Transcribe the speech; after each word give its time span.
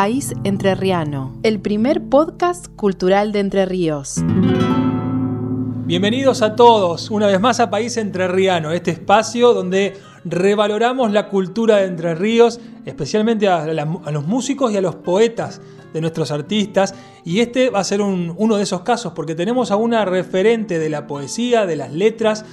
País 0.00 0.32
Entrerriano, 0.44 1.36
el 1.42 1.58
primer 1.58 2.04
podcast 2.08 2.68
cultural 2.76 3.32
de 3.32 3.40
Entre 3.40 3.66
Ríos. 3.66 4.22
Bienvenidos 5.86 6.40
a 6.40 6.54
todos 6.54 7.10
una 7.10 7.26
vez 7.26 7.40
más 7.40 7.58
a 7.58 7.68
País 7.68 7.96
Entrerriano, 7.96 8.70
este 8.70 8.92
espacio 8.92 9.52
donde 9.54 9.96
revaloramos 10.24 11.10
la 11.10 11.28
cultura 11.28 11.78
de 11.78 11.86
Entre 11.86 12.14
Ríos, 12.14 12.60
especialmente 12.86 13.48
a, 13.48 13.66
los 13.66 14.24
músicos 14.24 14.70
y 14.70 14.76
a 14.76 14.80
los 14.80 14.94
poetas 14.94 15.60
de 15.92 16.00
nuestros 16.00 16.30
artistas. 16.30 16.94
Y 17.24 17.40
este 17.40 17.68
va 17.68 17.80
a 17.80 17.84
ser 17.84 18.00
uno 18.00 18.56
de 18.56 18.62
esos 18.62 18.82
casos, 18.82 19.14
porque 19.16 19.34
tenemos 19.34 19.72
a 19.72 19.76
una 19.76 20.04
referente 20.04 20.78
de 20.78 20.90
la 20.90 21.08
poesía, 21.08 21.66
de 21.66 21.74
las 21.74 21.92
letras, 21.92 22.44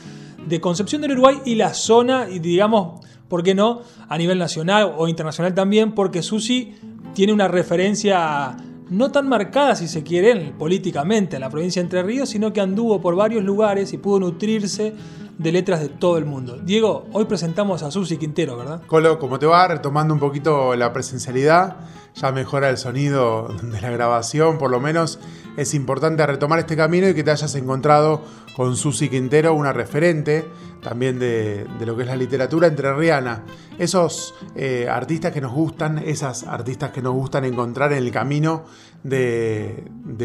de 0.48 0.60
Concepción 0.60 1.04
del 1.04 1.12
Uruguay 1.12 1.42
y 1.46 1.54
la 1.54 1.76
zona, 1.76 2.28
y 2.28 2.40
digamos, 2.40 3.06
¿por 3.28 3.44
qué 3.44 3.54
no? 3.54 3.84
A 4.10 4.18
nivel 4.18 4.40
nacional 4.40 4.96
o 4.98 5.08
internacional 5.08 5.54
también, 5.54 5.94
porque 5.94 6.24
Susi 6.24 6.74
tiene 7.16 7.34
una 7.34 7.48
referencia 7.48 8.56
no 8.90 9.12
tan 9.12 9.28
marcada, 9.28 9.76
si 9.76 9.88
se 9.88 10.04
quiere, 10.04 10.54
políticamente 10.60 11.38
en 11.38 11.42
la 11.42 11.50
provincia 11.50 11.82
de 11.82 11.86
Entre 11.86 12.04
Ríos, 12.04 12.30
sino 12.30 12.54
que 12.54 12.62
anduvo 12.62 13.02
por 13.02 13.16
varios 13.16 13.44
lugares 13.44 13.94
y 13.94 13.98
pudo 13.98 14.20
nutrirse 14.20 14.94
de 15.38 15.52
letras 15.52 15.80
de 15.80 15.90
todo 15.90 16.18
el 16.18 16.26
mundo. 16.26 16.58
Diego, 16.58 17.06
hoy 17.14 17.26
presentamos 17.26 17.84
a 17.84 17.90
Susi 17.90 18.18
Quintero, 18.18 18.58
¿verdad? 18.58 18.82
Colo, 18.86 19.18
¿cómo 19.18 19.40
te 19.40 19.46
va? 19.46 19.68
Retomando 19.68 20.14
un 20.14 20.20
poquito 20.20 20.76
la 20.76 20.94
presencialidad, 20.94 21.78
ya 22.14 22.32
mejora 22.32 22.70
el 22.70 22.78
sonido 22.78 23.48
de 23.64 23.82
la 23.82 23.90
grabación, 23.90 24.58
por 24.58 24.70
lo 24.70 24.80
menos 24.80 25.20
es 25.58 25.74
importante 25.74 26.26
retomar 26.26 26.60
este 26.60 26.76
camino 26.76 27.08
y 27.08 27.16
que 27.16 27.24
te 27.24 27.32
hayas 27.32 27.56
encontrado 27.56 28.22
con 28.56 28.78
Susi 28.78 29.10
Quintero, 29.10 29.54
una 29.54 29.74
referente 29.74 30.46
también 30.82 31.20
de, 31.20 31.68
lo 31.86 31.98
que 31.98 32.04
es 32.04 32.08
la 32.08 32.16
literatura 32.16 32.68
entrerriana. 32.68 33.44
Esos 33.78 34.34
eh, 34.56 34.88
artistas 34.90 35.34
que 35.34 35.42
nos 35.42 35.52
gustan, 35.52 35.98
esas 35.98 36.44
artistas 36.44 36.92
que 36.92 37.02
nos 37.02 37.14
gustan 37.14 37.44
encontrar 37.44 37.92
en 37.92 37.98
el 37.98 38.12
camino 38.12 38.64
de, 39.04 39.84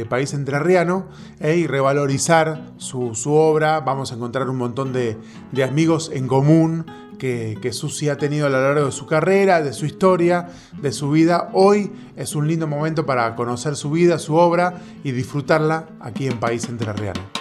país 0.09 0.33
entrerriano 0.35 1.07
eh, 1.41 1.57
y 1.57 1.67
revalorizar 1.67 2.73
su, 2.77 3.11
obra. 3.33 3.81
Vamos 3.81 4.13
a 4.13 4.15
encontrar 4.15 4.49
un 4.49 4.59
montón 4.59 4.93
de, 4.93 5.17
amigos 5.65 6.11
en 6.15 6.29
común 6.29 6.87
que, 7.19 7.59
que, 7.61 7.73
Susi 7.73 8.11
ha 8.11 8.17
tenido 8.17 8.47
a 8.47 8.51
lo 8.51 8.61
largo 8.61 8.87
de 8.87 8.93
su 8.93 9.07
carrera, 9.07 9.61
de 9.61 9.73
su 9.73 9.87
historia, 9.87 10.51
de 10.81 10.93
su 10.93 11.11
vida. 11.11 11.51
Hoy 11.53 11.91
es 12.17 12.37
un 12.37 12.47
lindo 12.47 12.67
momento 12.67 13.07
para 13.07 13.35
conocer 13.35 13.77
su 13.77 13.91
vida, 13.91 14.19
su 14.19 14.37
obra 14.37 14.75
y 15.03 15.13
disfrutarla 15.13 15.89
aquí 16.01 16.27
en 16.27 16.39
País 16.39 16.69
Entrerriano. 16.69 17.40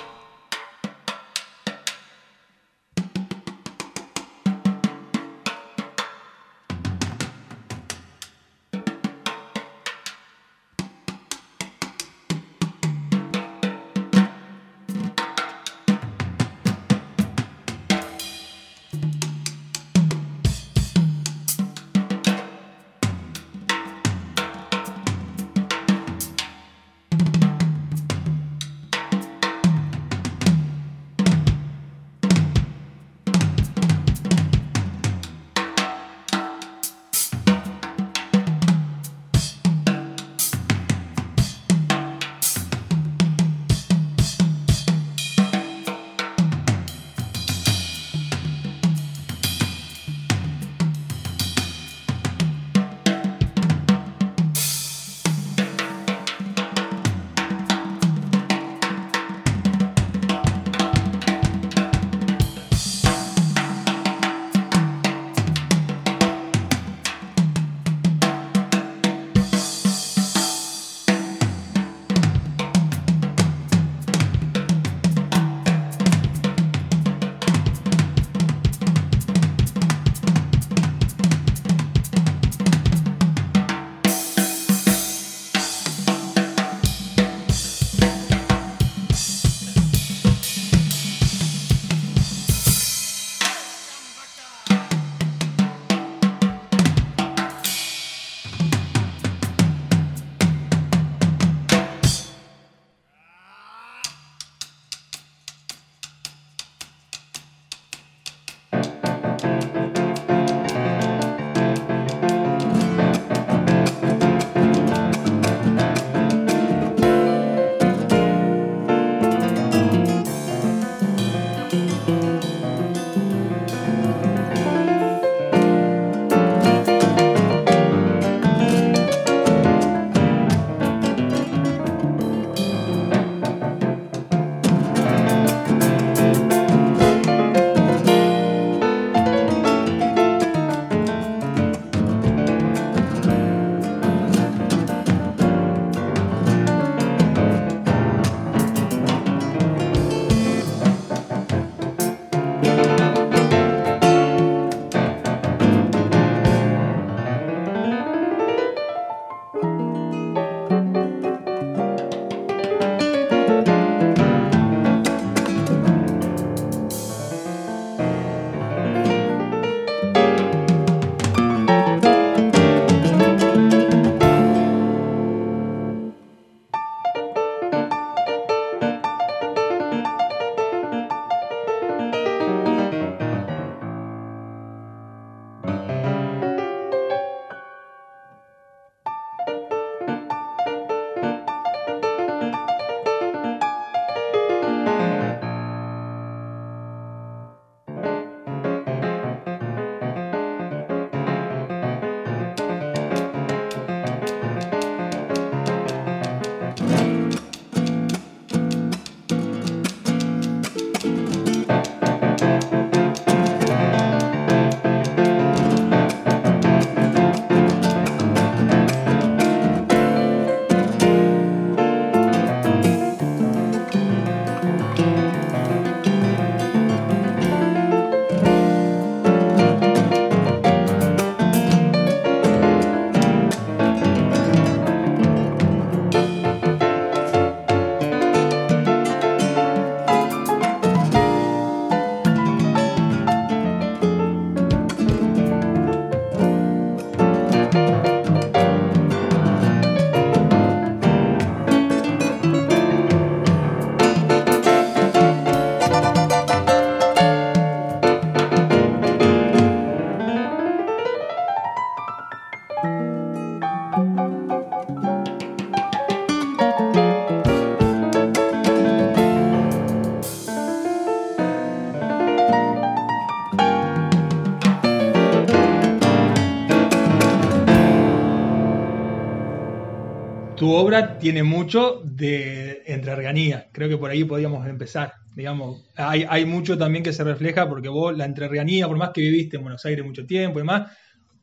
Tu 280.70 280.76
obra 280.76 281.18
tiene 281.18 281.42
mucho 281.42 282.00
de 282.06 282.84
entrerrianía. 282.86 283.70
Creo 283.72 283.90
que 283.90 283.98
por 283.98 284.12
ahí 284.12 284.24
podríamos 284.24 284.68
empezar. 284.68 285.14
Digamos, 285.36 285.84
hay, 285.96 286.28
hay 286.30 286.46
mucho 286.46 286.78
también 286.78 287.04
que 287.04 287.12
se 287.12 287.24
refleja 287.24 287.68
porque 287.68 287.90
vos, 287.90 288.16
la 288.16 288.26
entrerrianía, 288.26 288.88
por 288.88 288.96
más 288.96 289.10
que 289.12 289.22
viviste 289.22 289.58
en 289.58 289.64
Buenos 289.64 289.84
Aires 289.86 290.06
mucho 290.06 290.28
tiempo 290.28 290.60
y 290.60 290.62
demás, 290.62 290.92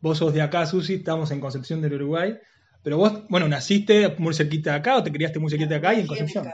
vos 0.00 0.18
sos 0.18 0.32
de 0.32 0.42
acá, 0.42 0.64
Susi, 0.64 0.94
estamos 0.94 1.32
en 1.32 1.40
Concepción 1.40 1.82
del 1.82 1.94
Uruguay, 1.94 2.36
pero 2.84 2.98
vos, 2.98 3.24
bueno, 3.28 3.48
naciste 3.48 4.14
muy 4.18 4.32
cerquita 4.32 4.70
de 4.70 4.76
acá 4.76 4.98
o 4.98 5.02
te 5.02 5.10
criaste 5.10 5.40
muy 5.40 5.50
cerquita 5.50 5.70
de 5.70 5.76
acá 5.76 5.94
y 5.94 6.02
en 6.02 6.06
Concepción. 6.06 6.46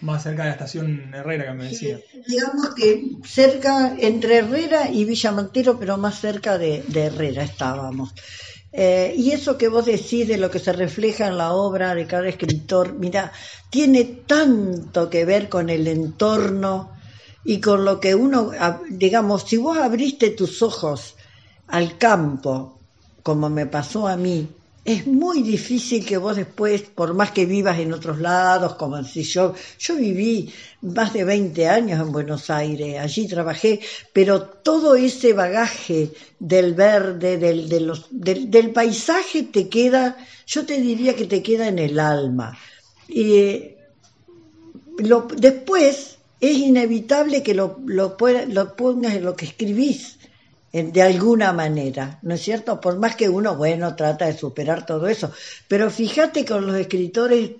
Más 0.00 0.22
cerca 0.22 0.44
de 0.44 0.48
la 0.48 0.54
estación 0.54 1.14
Herrera 1.14 1.48
que 1.48 1.52
me 1.52 1.64
decía. 1.64 1.98
digamos 2.26 2.74
que 2.74 3.10
cerca, 3.24 3.94
entre 3.98 4.38
Herrera 4.38 4.90
y 4.90 5.04
Villa 5.04 5.32
Montero, 5.32 5.78
pero 5.78 5.98
más 5.98 6.18
cerca 6.18 6.56
de, 6.56 6.82
Herrera 6.94 7.42
estábamos. 7.42 8.14
Eh, 8.72 9.14
y 9.16 9.30
eso 9.30 9.56
que 9.56 9.68
vos 9.68 9.86
decís 9.86 10.28
de 10.28 10.36
lo 10.36 10.50
que 10.50 10.58
se 10.58 10.72
refleja 10.72 11.26
en 11.26 11.38
la 11.38 11.52
obra 11.52 11.94
de 11.94 12.06
cada 12.06 12.28
escritor, 12.28 12.94
mira, 12.98 13.32
tiene 13.70 14.04
tanto 14.04 15.08
que 15.08 15.24
ver 15.24 15.48
con 15.48 15.70
el 15.70 15.86
entorno 15.88 16.92
y 17.44 17.60
con 17.60 17.84
lo 17.84 17.98
que 17.98 18.14
uno, 18.14 18.50
digamos, 18.90 19.44
si 19.44 19.56
vos 19.56 19.78
abriste 19.78 20.30
tus 20.30 20.60
ojos 20.62 21.16
al 21.66 21.96
campo, 21.96 22.78
como 23.22 23.48
me 23.48 23.66
pasó 23.66 24.06
a 24.06 24.16
mí, 24.16 24.57
es 24.88 25.06
muy 25.06 25.42
difícil 25.42 26.02
que 26.02 26.16
vos 26.16 26.34
después, 26.34 26.80
por 26.80 27.12
más 27.12 27.30
que 27.32 27.44
vivas 27.44 27.78
en 27.78 27.92
otros 27.92 28.20
lados, 28.20 28.76
como 28.76 29.04
si 29.04 29.22
yo, 29.22 29.52
yo 29.78 29.96
viví 29.96 30.50
más 30.80 31.12
de 31.12 31.24
20 31.24 31.68
años 31.68 32.00
en 32.00 32.10
Buenos 32.10 32.48
Aires, 32.48 32.98
allí 32.98 33.28
trabajé, 33.28 33.80
pero 34.14 34.40
todo 34.40 34.94
ese 34.94 35.34
bagaje 35.34 36.10
del 36.38 36.72
verde, 36.72 37.36
del, 37.36 37.68
de 37.68 37.80
los, 37.80 38.06
del, 38.10 38.70
paisaje 38.70 39.42
te 39.42 39.68
queda, 39.68 40.16
yo 40.46 40.64
te 40.64 40.80
diría 40.80 41.14
que 41.14 41.26
te 41.26 41.42
queda 41.42 41.68
en 41.68 41.80
el 41.80 42.00
alma. 42.00 42.58
Y 43.08 43.72
lo, 45.00 45.28
después 45.36 46.16
es 46.40 46.56
inevitable 46.56 47.42
que 47.42 47.52
lo, 47.52 47.78
lo, 47.84 48.16
lo 48.48 48.74
pongas 48.74 49.14
en 49.14 49.24
lo 49.26 49.36
que 49.36 49.44
escribís 49.44 50.17
de 50.72 51.02
alguna 51.02 51.52
manera, 51.52 52.18
¿no 52.22 52.34
es 52.34 52.42
cierto? 52.42 52.80
Por 52.80 52.98
más 52.98 53.16
que 53.16 53.28
uno, 53.28 53.56
bueno, 53.56 53.96
trata 53.96 54.26
de 54.26 54.36
superar 54.36 54.84
todo 54.84 55.08
eso, 55.08 55.32
pero 55.66 55.90
fíjate 55.90 56.44
con 56.44 56.66
los 56.66 56.76
escritores, 56.76 57.52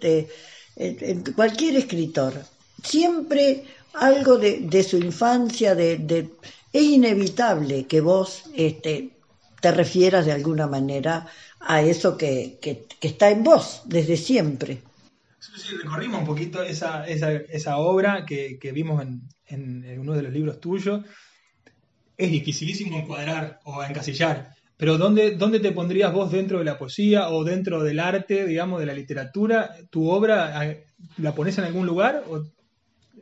este, 0.77 1.23
cualquier 1.35 1.77
escritor, 1.77 2.35
siempre 2.83 3.65
algo 3.95 4.37
de, 4.37 4.83
su 4.83 4.99
infancia, 4.99 5.75
de, 5.75 6.29
es 6.73 6.83
inevitable 6.83 7.87
que 7.87 8.01
vos 8.01 8.45
este, 8.55 9.11
te 9.61 9.73
refieras 9.73 10.27
de 10.27 10.33
alguna 10.33 10.67
manera 10.67 11.27
a 11.61 11.81
eso 11.81 12.17
que, 12.17 12.59
está 13.01 13.31
en 13.31 13.43
vos 13.43 13.83
desde 13.87 14.17
siempre. 14.17 14.83
Recorrimos 15.83 16.21
un 16.21 16.27
poquito 16.27 16.63
esa, 16.63 17.79
obra 17.79 18.27
que, 18.27 18.59
vimos 18.73 19.03
en, 19.03 19.23
en, 19.47 19.99
uno 19.99 20.13
de 20.13 20.23
los 20.23 20.33
libros 20.33 20.61
tuyos 20.61 21.05
es 22.19 22.31
dificilísimo 22.33 22.99
encuadrar 22.99 23.61
o 23.65 23.83
encasillar. 23.83 24.55
Pero 24.77 24.99
¿dónde, 24.99 25.37
¿dónde 25.37 25.61
te 25.61 25.73
pondrías 25.73 26.13
vos 26.13 26.31
dentro 26.31 26.59
de 26.59 26.65
la 26.65 26.79
poesía 26.79 27.31
o 27.31 27.45
dentro 27.45 27.83
del 27.83 28.01
arte, 28.01 28.45
digamos, 28.45 28.81
de 28.81 28.87
la 28.87 28.93
literatura? 28.93 29.75
¿Tu 29.91 30.09
obra 30.09 30.67
eh, 30.67 30.87
la 31.19 31.35
pones 31.35 31.57
en 31.59 31.65
algún 31.65 31.87
lugar 31.87 32.25
o 32.29 32.45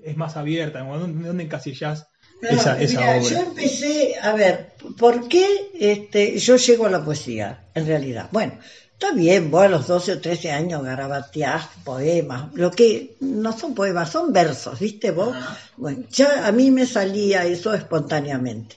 es 0.03 0.17
más 0.17 0.37
abierta? 0.37 0.81
¿Dónde, 0.81 1.27
dónde 1.27 1.45
encasillás 1.45 2.09
esa, 2.43 2.75
obra? 2.75 3.19
Yo 3.21 3.39
empecé, 3.39 4.17
a 4.21 4.33
ver, 4.35 4.73
¿por 4.99 5.29
qué 5.29 5.47
este, 5.79 6.39
yo 6.39 6.57
llego 6.57 6.87
a 6.87 6.91
la 6.91 7.05
poesía, 7.05 7.65
en 7.75 7.87
realidad? 7.87 8.29
Bueno, 8.33 8.59
Está 8.99 9.13
bien, 9.13 9.51
vos 9.51 9.63
a 9.63 9.69
los 9.69 9.87
12 9.89 10.13
o 10.13 10.21
13 10.23 10.53
años 10.53 10.83
garabateás 10.83 11.69
poemas, 11.85 12.51
lo 12.55 12.71
que 12.71 13.15
no 13.21 13.53
son 13.53 13.75
poemas, 13.75 14.11
son 14.11 14.33
versos, 14.33 14.81
¿viste 14.81 15.11
vos? 15.11 15.37
Bueno, 15.77 16.05
ya 16.11 16.47
a 16.47 16.53
mí 16.53 16.71
me 16.71 16.87
salía 16.87 17.45
eso 17.45 17.75
espontáneamente. 17.75 18.77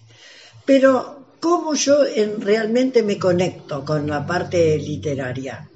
Pero, 0.69 1.25
¿cómo 1.39 1.73
yo 1.73 2.03
realmente 2.37 3.01
me 3.01 3.17
conecto 3.17 3.83
con 3.83 4.05
la 4.05 4.23
parte 4.23 4.77
literaria? 4.77 5.67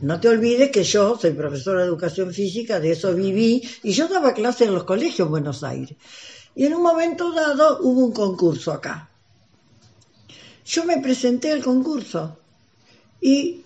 No 0.00 0.20
te 0.20 0.28
olvides 0.28 0.70
que 0.70 0.84
yo 0.84 1.18
soy 1.18 1.32
profesora 1.32 1.80
de 1.80 1.88
educación 1.88 2.32
física, 2.32 2.78
de 2.78 2.92
eso 2.92 3.12
viví, 3.14 3.68
y 3.82 3.90
yo 3.90 4.06
daba 4.06 4.32
clases 4.32 4.68
en 4.68 4.74
los 4.74 4.84
colegios 4.84 5.26
en 5.26 5.30
Buenos 5.32 5.64
Aires. 5.64 5.96
Y 6.54 6.66
en 6.66 6.74
un 6.74 6.84
momento 6.84 7.32
dado 7.32 7.80
hubo 7.82 8.06
un 8.06 8.12
concurso 8.12 8.70
acá. 8.70 9.10
Yo 10.64 10.84
me 10.84 10.98
presenté 10.98 11.50
al 11.50 11.64
concurso 11.64 12.38
y 13.20 13.62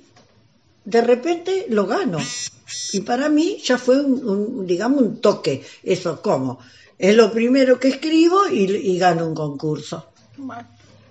de 0.87 1.03
repente 1.03 1.67
lo 1.69 1.87
gano. 1.87 2.19
Y 2.95 3.01
para 3.01 3.29
mí 3.29 3.59
ya 3.63 3.77
fue 3.77 4.01
un, 4.01 4.67
digamos, 4.67 5.03
un 5.03 5.21
toque. 5.21 5.63
Eso, 5.83 6.23
¿cómo? 6.23 6.61
Es 6.97 7.15
lo 7.15 7.31
primero 7.31 7.79
que 7.79 7.89
escribo 7.89 8.49
y 8.49 8.97
gano 8.97 9.27
un 9.27 9.35
concurso 9.35 10.10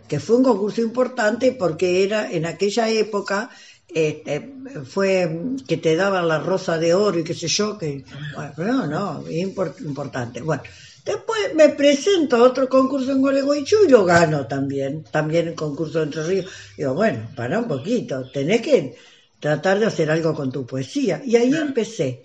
que 0.07 0.19
fue 0.19 0.37
un 0.37 0.43
concurso 0.43 0.81
importante 0.81 1.51
porque 1.51 2.03
era 2.03 2.31
en 2.31 2.45
aquella 2.45 2.89
época 2.89 3.49
este, 3.93 4.53
fue 4.85 5.29
que 5.67 5.77
te 5.77 5.95
daban 5.95 6.27
la 6.27 6.39
rosa 6.39 6.77
de 6.77 6.93
oro 6.93 7.19
y 7.19 7.23
qué 7.23 7.33
sé 7.33 7.47
yo, 7.47 7.77
que 7.77 8.03
bueno, 8.35 8.85
no, 8.85 9.21
no, 9.21 9.31
importante. 9.31 10.41
Bueno, 10.41 10.61
después 11.03 11.55
me 11.55 11.69
presento 11.69 12.35
a 12.35 12.43
otro 12.43 12.69
concurso 12.69 13.11
en 13.11 13.21
Gualeguaychú 13.21 13.85
y 13.87 13.89
lo 13.89 14.05
gano 14.05 14.45
también, 14.45 15.03
también 15.05 15.47
el 15.47 15.55
concurso 15.55 15.99
de 15.99 16.05
Entre 16.05 16.23
Ríos. 16.23 16.45
Digo, 16.77 16.93
bueno, 16.93 17.29
para 17.35 17.59
un 17.59 17.67
poquito, 17.67 18.29
tenés 18.31 18.61
que 18.61 18.95
tratar 19.39 19.79
de 19.79 19.87
hacer 19.87 20.11
algo 20.11 20.35
con 20.35 20.51
tu 20.51 20.67
poesía. 20.67 21.21
Y 21.25 21.35
ahí 21.35 21.51
empecé, 21.51 22.23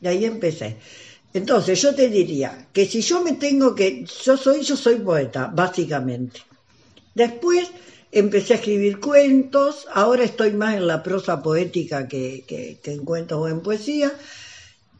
y 0.00 0.08
ahí 0.08 0.24
empecé. 0.24 0.78
Entonces 1.34 1.82
yo 1.82 1.92
te 1.92 2.08
diría 2.08 2.68
que 2.72 2.86
si 2.86 3.00
yo 3.02 3.20
me 3.20 3.32
tengo 3.32 3.74
que, 3.74 4.06
yo 4.24 4.36
soy, 4.36 4.62
yo 4.62 4.76
soy 4.76 4.96
poeta, 5.00 5.50
básicamente. 5.52 6.40
Después 7.12 7.68
empecé 8.12 8.52
a 8.52 8.56
escribir 8.56 9.00
cuentos, 9.00 9.88
ahora 9.92 10.22
estoy 10.22 10.52
más 10.52 10.76
en 10.76 10.86
la 10.86 11.02
prosa 11.02 11.42
poética 11.42 12.06
que, 12.06 12.44
que, 12.46 12.78
en 12.84 13.04
cuentos 13.04 13.38
o 13.38 13.48
en 13.48 13.60
poesía, 13.62 14.12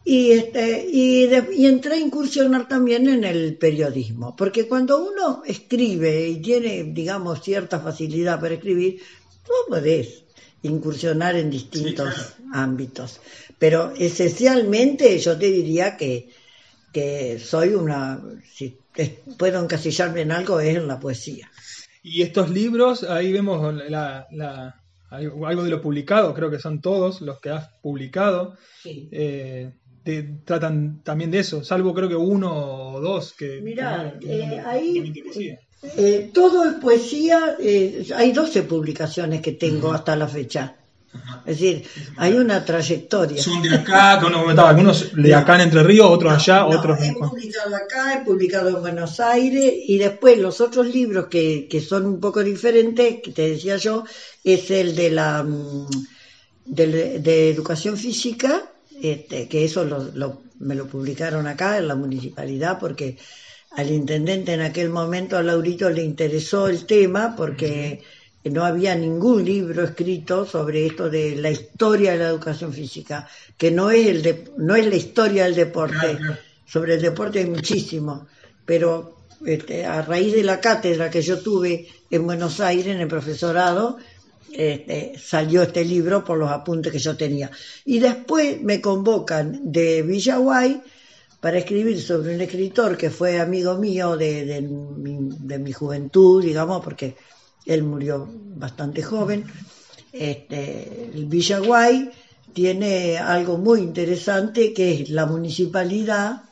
y, 0.05 0.33
este, 0.33 0.85
y, 0.91 1.27
y, 1.57 1.67
entré 1.67 1.95
a 1.95 2.01
incursionar 2.01 2.67
también 2.69 3.09
en 3.09 3.23
el 3.23 3.57
periodismo, 3.57 4.35
porque 4.35 4.67
cuando 4.67 5.07
uno 5.07 5.43
escribe 5.47 6.29
y 6.29 6.43
tiene, 6.43 6.83
digamos, 6.93 7.43
cierta 7.43 7.79
facilidad 7.79 8.41
para 8.41 8.55
escribir, 8.55 9.01
tú 9.47 9.53
podés 9.69 10.25
incursionar 10.65 11.37
en 11.37 11.51
distintos 11.51 12.35
ámbitos. 12.53 13.21
Pero 13.65 13.95
esencialmente 13.97 15.19
yo 15.19 15.39
te 15.39 15.47
diría 15.47 15.97
que, 15.97 16.29
que 16.93 17.39
soy 17.39 17.71
una, 17.71 18.23
si 18.45 18.77
puedo 19.39 19.59
encasillarme 19.59 20.21
en 20.21 20.33
algo, 20.33 20.61
es 20.61 20.77
en 20.77 20.87
la 20.87 21.01
poesía. 21.01 21.51
Y 22.03 22.21
estos 22.21 22.51
libros, 22.51 23.05
ahí 23.05 23.33
vemos 23.33 23.75
la, 23.89 24.27
algo 25.11 25.65
de 25.65 25.71
lo 25.71 25.81
publicado, 25.81 26.35
creo 26.35 26.51
que 26.51 26.59
son 26.59 26.83
todos 26.83 27.23
los 27.23 27.41
que 27.41 27.49
has 27.49 27.71
publicado. 27.81 28.59
Eh, 28.85 29.73
tratan 30.45 31.03
también 31.03 31.31
de 31.31 31.39
eso, 31.39 31.65
salvo 31.65 31.95
creo 31.95 32.11
que 32.11 32.17
uno 32.17 32.93
o 32.93 33.01
dos 33.01 33.33
que... 33.33 33.63
Mirá, 33.63 34.19
eh, 34.21 34.61
ahí 34.63 35.11
eh, 35.97 36.31
todo 36.35 36.69
es 36.69 36.75
poesía, 36.75 37.57
hay 38.15 38.31
12 38.31 38.65
publicaciones 38.65 39.41
que 39.41 39.53
tengo 39.53 39.91
hasta 39.91 40.15
la 40.17 40.29
fecha. 40.29 40.77
Es 41.47 41.61
decir, 41.61 41.85
hay 42.17 42.35
una 42.35 42.65
trayectoria. 42.65 43.43
Son 43.43 43.63
de 43.63 43.75
acá, 43.75 44.19
que 44.19 44.27
uno 44.27 44.43
comentaba, 44.43 44.71
algunos 44.71 45.15
de 45.15 45.35
acá 45.35 45.57
en 45.57 45.63
Entre 45.63 45.83
Ríos, 45.83 46.09
otros 46.11 46.33
allá, 46.33 46.65
otros 46.67 46.99
He 47.01 47.13
publicado 47.13 47.77
acá, 47.77 48.15
he 48.15 48.25
publicado 48.25 48.69
en 48.71 48.81
Buenos 48.81 49.21
Aires 49.21 49.73
y 49.87 49.99
después 49.99 50.39
los 50.39 50.61
otros 50.61 50.87
libros 50.87 51.27
que, 51.27 51.87
son 51.87 52.07
un 52.07 52.21
poco 52.21 52.43
diferentes, 52.43 53.21
que 53.23 53.31
te 53.33 53.51
decía 53.51 53.77
yo, 53.77 54.05
es 54.43 54.71
el 54.71 54.97
de 54.97 55.11
la 55.11 55.43
mm, 55.43 55.89
de, 56.65 57.51
educación 57.51 57.97
física, 57.97 58.63
este, 59.03 59.49
que 59.49 59.65
eso 59.65 59.87
me 60.59 60.75
lo 60.75 60.87
publicaron 60.87 61.47
acá 61.47 61.77
en 61.77 61.89
la 61.89 61.95
municipalidad 61.95 62.79
porque 62.79 63.19
al 63.77 63.91
intendente 63.91 64.53
en 64.53 64.61
aquel 64.61 64.89
momento, 64.89 65.37
a 65.37 65.43
Laurito, 65.43 65.91
le 65.91 66.03
interesó 66.03 66.69
el 66.69 66.87
tema 66.87 67.35
porque 67.37 68.03
no 68.51 68.65
había 68.65 68.95
ningún 68.95 69.45
libro 69.45 69.85
escrito 69.85 70.45
sobre 70.45 70.87
esto 70.87 71.09
de 71.09 71.37
la 71.37 71.51
historia 71.51 72.13
de 72.13 72.19
la 72.19 72.29
educación 72.29 72.73
física, 72.73 73.27
que 73.57 73.71
no 73.71 73.91
es, 73.91 74.07
el 74.07 74.23
de, 74.23 74.45
no 74.59 74.77
es 74.77 74.87
la 74.87 74.97
historia 74.97 75.45
del 75.45 75.55
deporte. 75.55 76.19
Sobre 76.67 76.95
el 76.95 77.03
deporte 77.03 77.39
hay 77.39 77.47
muchísimo, 77.47 78.27
pero 78.65 79.17
este, 79.47 79.87
a 79.87 80.03
raíz 80.03 80.35
de 80.35 80.43
la 80.43 80.61
cátedra 80.61 81.11
que 81.11 81.23
yo 81.23 81.39
tuve 81.41 81.89
en 82.11 82.27
Buenos 82.27 82.61
Aires, 82.61 82.89
en 82.89 83.01
el 83.01 83.09
profesorado, 83.09 83.97
este, 84.53 85.15
salió 85.19 85.63
este 85.63 85.85
libro 85.85 86.23
por 86.23 86.39
los 86.39 86.51
apuntes 86.51 86.93
que 86.93 86.99
yo 86.99 87.17
tenía. 87.17 87.51
Y 87.87 87.99
después 87.99 88.61
me 88.61 88.81
convocan 88.81 89.73
de 89.73 90.03
Villaguay 90.03 90.83
para 91.41 91.59
escribir 91.59 92.01
sobre 92.01 92.35
un 92.35 92.41
escritor 92.41 92.97
que 92.97 93.11
fue 93.11 93.41
amigo 93.41 93.77
mío 93.77 94.17
de, 94.17 94.45
de, 94.45 94.67
de 94.67 95.59
mi 95.59 95.73
juventud, 95.73 96.43
digamos, 96.43 96.83
porque 96.85 97.17
él 97.67 97.83
murió 97.83 98.29
bastante 98.57 99.03
joven, 99.03 99.45
este, 100.13 101.11
el 101.15 101.27
Villaguay, 101.27 102.11
tiene 102.53 103.19
algo 103.19 103.59
muy 103.59 103.81
interesante 103.81 104.73
que 104.73 104.95
es 104.95 105.11
la 105.11 105.27
municipalidad 105.27 106.43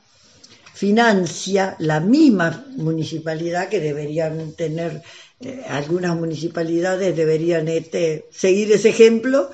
financia 0.75 1.77
la 1.79 2.01
misma 2.01 2.65
municipalidad 2.77 3.69
que 3.69 3.79
deberían 3.79 4.53
tener 4.53 5.03
eh, 5.41 5.65
algunas 5.69 6.17
municipalidades 6.17 7.17
deberían 7.17 7.69
este, 7.69 8.27
seguir 8.33 8.73
ese 8.73 8.89
ejemplo. 8.89 9.51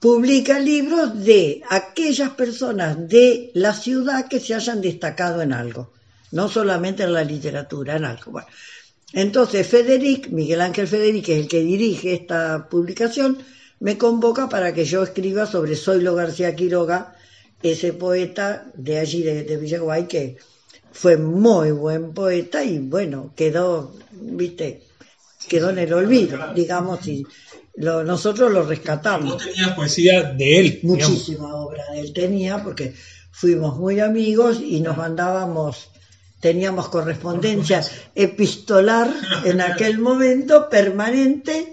Publica 0.00 0.58
libros 0.58 1.24
de 1.24 1.62
aquellas 1.70 2.30
personas 2.30 3.08
de 3.08 3.50
la 3.54 3.72
ciudad 3.72 4.28
que 4.28 4.40
se 4.40 4.54
hayan 4.54 4.82
destacado 4.82 5.40
en 5.40 5.52
algo 5.52 5.92
no 6.32 6.48
solamente 6.48 7.04
en 7.04 7.12
la 7.12 7.24
literatura 7.24 7.96
en 7.96 8.04
algo 8.04 8.42
entonces 9.14 9.66
Federic 9.66 10.28
Miguel 10.28 10.60
Ángel 10.60 10.88
Federic 10.88 11.24
que 11.24 11.34
es 11.34 11.40
el 11.42 11.48
que 11.48 11.60
dirige 11.60 12.14
esta 12.14 12.68
publicación 12.68 13.38
me 13.80 13.98
convoca 13.98 14.48
para 14.48 14.72
que 14.72 14.84
yo 14.84 15.02
escriba 15.02 15.46
sobre 15.46 15.76
Zoilo 15.76 16.14
García 16.14 16.54
Quiroga 16.54 17.16
ese 17.62 17.94
poeta 17.94 18.66
de 18.74 18.98
allí, 18.98 19.22
de, 19.22 19.42
de 19.42 19.56
Villaguay, 19.56 20.06
que 20.06 20.36
fue 20.92 21.16
muy 21.16 21.70
buen 21.72 22.12
poeta 22.12 22.62
y 22.62 22.78
bueno, 22.78 23.32
quedó, 23.34 23.94
viste, 24.12 24.82
quedó 25.48 25.70
en 25.70 25.78
el 25.78 25.92
olvido, 25.92 26.38
digamos, 26.54 27.06
y 27.08 27.24
lo, 27.76 28.04
nosotros 28.04 28.52
lo 28.52 28.64
rescatamos. 28.64 29.30
¿No 29.30 29.36
tenías 29.36 29.72
poesía 29.72 30.22
de 30.22 30.60
él? 30.60 30.80
Muchísima 30.82 31.54
obra 31.56 31.84
de 31.92 32.00
él 32.00 32.12
tenía, 32.12 32.62
porque 32.62 32.94
fuimos 33.32 33.78
muy 33.78 33.98
amigos 33.98 34.60
y 34.60 34.80
nos 34.80 34.96
mandábamos, 34.96 35.90
teníamos 36.44 36.90
correspondencia 36.90 37.82
epistolar 38.14 39.08
en 39.46 39.62
aquel 39.62 39.98
momento 39.98 40.68
permanente 40.68 41.72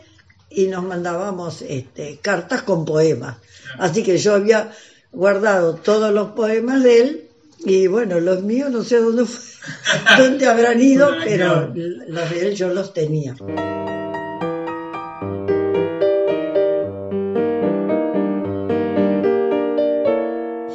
y 0.49 0.67
nos 0.67 0.85
mandábamos 0.85 1.61
este, 1.61 2.19
cartas 2.21 2.61
con 2.61 2.85
poemas. 2.85 3.35
Así 3.79 4.01
que 4.01 4.17
yo 4.17 4.33
había 4.33 4.71
guardado 5.11 5.75
todos 5.75 6.13
los 6.13 6.29
poemas 6.29 6.83
de 6.83 7.01
él 7.01 7.29
y 7.65 7.87
bueno, 7.87 8.21
los 8.21 8.43
míos 8.43 8.71
no 8.71 8.85
sé 8.85 8.99
dónde, 8.99 9.25
dónde 10.17 10.47
habrán 10.47 10.81
ido, 10.81 11.09
pero 11.21 11.73
los 12.07 12.29
de 12.29 12.47
él 12.47 12.55
yo 12.55 12.73
los 12.73 12.93
tenía. 12.93 13.35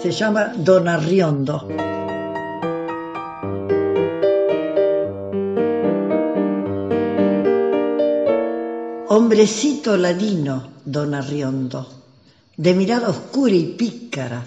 Se 0.03 0.13
llama 0.13 0.53
Don 0.55 0.87
Arriondo. 0.87 1.67
Hombrecito 9.27 9.97
ladino, 9.97 10.71
Don 10.85 11.13
Arriondo 11.13 11.83
de 12.57 12.75
mirada 12.75 13.09
oscura 13.09 13.57
y 13.57 13.75
pícara, 13.75 14.47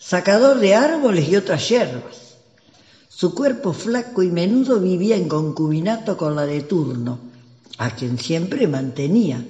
sacador 0.00 0.58
de 0.58 0.74
árboles 0.74 1.28
y 1.28 1.36
otras 1.36 1.68
hierbas. 1.68 2.34
Su 3.08 3.36
cuerpo 3.36 3.72
flaco 3.72 4.24
y 4.24 4.30
menudo 4.32 4.80
vivía 4.80 5.14
en 5.14 5.28
concubinato 5.28 6.16
con 6.16 6.34
la 6.34 6.44
de 6.44 6.62
turno, 6.62 7.20
a 7.78 7.94
quien 7.94 8.18
siempre 8.18 8.66
mantenía, 8.66 9.46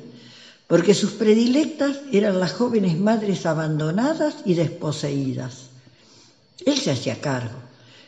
porque 0.67 0.93
sus 0.93 1.13
predilectas 1.13 1.97
eran 2.13 2.39
las 2.39 2.53
jóvenes 2.53 2.99
madres 2.99 3.47
abandonadas 3.47 4.37
y 4.45 4.53
desposeídas. 4.53 5.71
Él 6.67 6.77
se 6.77 6.91
hacía 6.91 7.19
cargo, 7.19 7.57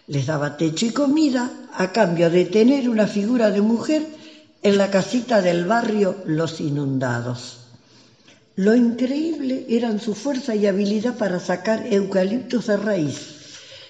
les 0.06 0.26
daba 0.26 0.58
techo 0.58 0.84
y 0.84 0.90
comida 0.90 1.50
a 1.72 1.92
cambio 1.92 2.28
de 2.28 2.44
tener 2.44 2.90
una 2.90 3.06
figura 3.06 3.50
de 3.50 3.62
mujer 3.62 4.20
en 4.62 4.78
la 4.78 4.90
casita 4.90 5.42
del 5.42 5.64
barrio 5.66 6.22
Los 6.24 6.60
Inundados. 6.60 7.58
Lo 8.56 8.74
increíble 8.74 9.66
eran 9.68 10.00
su 10.00 10.14
fuerza 10.14 10.54
y 10.54 10.66
habilidad 10.66 11.16
para 11.16 11.40
sacar 11.40 11.86
eucaliptos 11.90 12.66
de 12.66 12.76
raíz, 12.76 13.18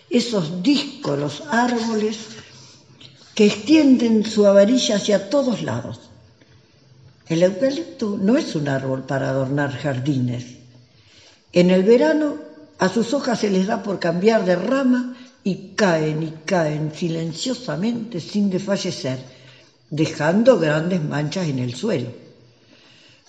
esos 0.09 0.63
díscolos 0.63 1.43
árboles 1.51 2.19
que 3.35 3.47
extienden 3.47 4.25
su 4.25 4.47
avarilla 4.47 4.97
hacia 4.97 5.29
todos 5.29 5.63
lados. 5.63 6.01
El 7.29 7.43
eucalipto 7.43 8.19
no 8.21 8.37
es 8.37 8.55
un 8.55 8.69
árbol 8.69 9.03
para 9.03 9.31
adornar 9.31 9.73
jardines. 9.73 10.45
En 11.53 11.71
el 11.71 11.83
verano 11.83 12.37
a 12.79 12.89
sus 12.89 13.13
hojas 13.15 13.41
se 13.41 13.51
les 13.51 13.67
da 13.67 13.83
por 13.83 13.99
cambiar 13.99 14.45
de 14.45 14.57
rama 14.57 15.17
y 15.45 15.75
caen 15.75 16.23
y 16.23 16.31
caen 16.45 16.93
silenciosamente 16.95 18.21
sin 18.21 18.49
desfallecer, 18.49 19.19
dejando 19.93 20.59
grandes 20.59 21.05
manchas 21.05 21.49
en 21.49 21.59
el 21.59 21.75
suelo. 21.75 22.09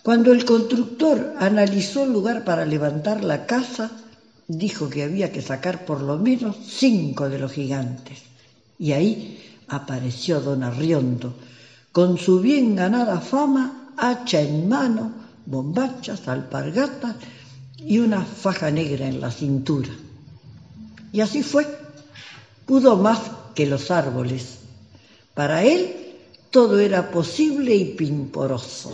Cuando 0.02 0.32
el 0.32 0.46
constructor 0.46 1.36
analizó 1.38 2.06
el 2.06 2.14
lugar 2.14 2.46
para 2.46 2.66
levantar 2.66 3.22
la 3.22 3.46
casa, 3.46 3.92
dijo 4.48 4.90
que 4.90 5.04
había 5.04 5.32
que 5.34 5.42
sacar 5.42 5.84
por 5.84 6.02
lo 6.02 6.18
menos 6.18 6.56
cinco 6.66 7.28
de 7.28 7.38
los 7.38 7.52
gigantes. 7.52 8.20
Y 8.80 8.94
ahí 8.94 9.44
apareció 9.68 10.40
don 10.40 10.64
Arriondo, 10.64 11.36
con 11.92 12.18
su 12.18 12.40
bien 12.40 12.78
ganada 12.78 13.20
fama, 13.20 13.92
hacha 13.98 14.40
en 14.40 14.70
mano, 14.70 15.12
bombachas, 15.46 16.30
alpargatas 16.30 17.18
y 17.78 18.00
una 18.00 18.24
faja 18.24 18.72
negra 18.72 19.06
en 19.08 19.20
la 19.20 19.32
cintura. 19.32 19.92
Y 21.12 21.20
así 21.20 21.44
fue. 21.44 21.68
Pudo 22.66 22.96
más 22.96 23.20
que 23.54 23.66
los 23.66 23.92
árboles. 23.92 24.60
Para 25.34 25.64
él 25.64 26.03
todo 26.54 26.80
era 26.80 27.10
posible 27.10 27.74
y 27.74 27.86
pimporoso. 27.96 28.92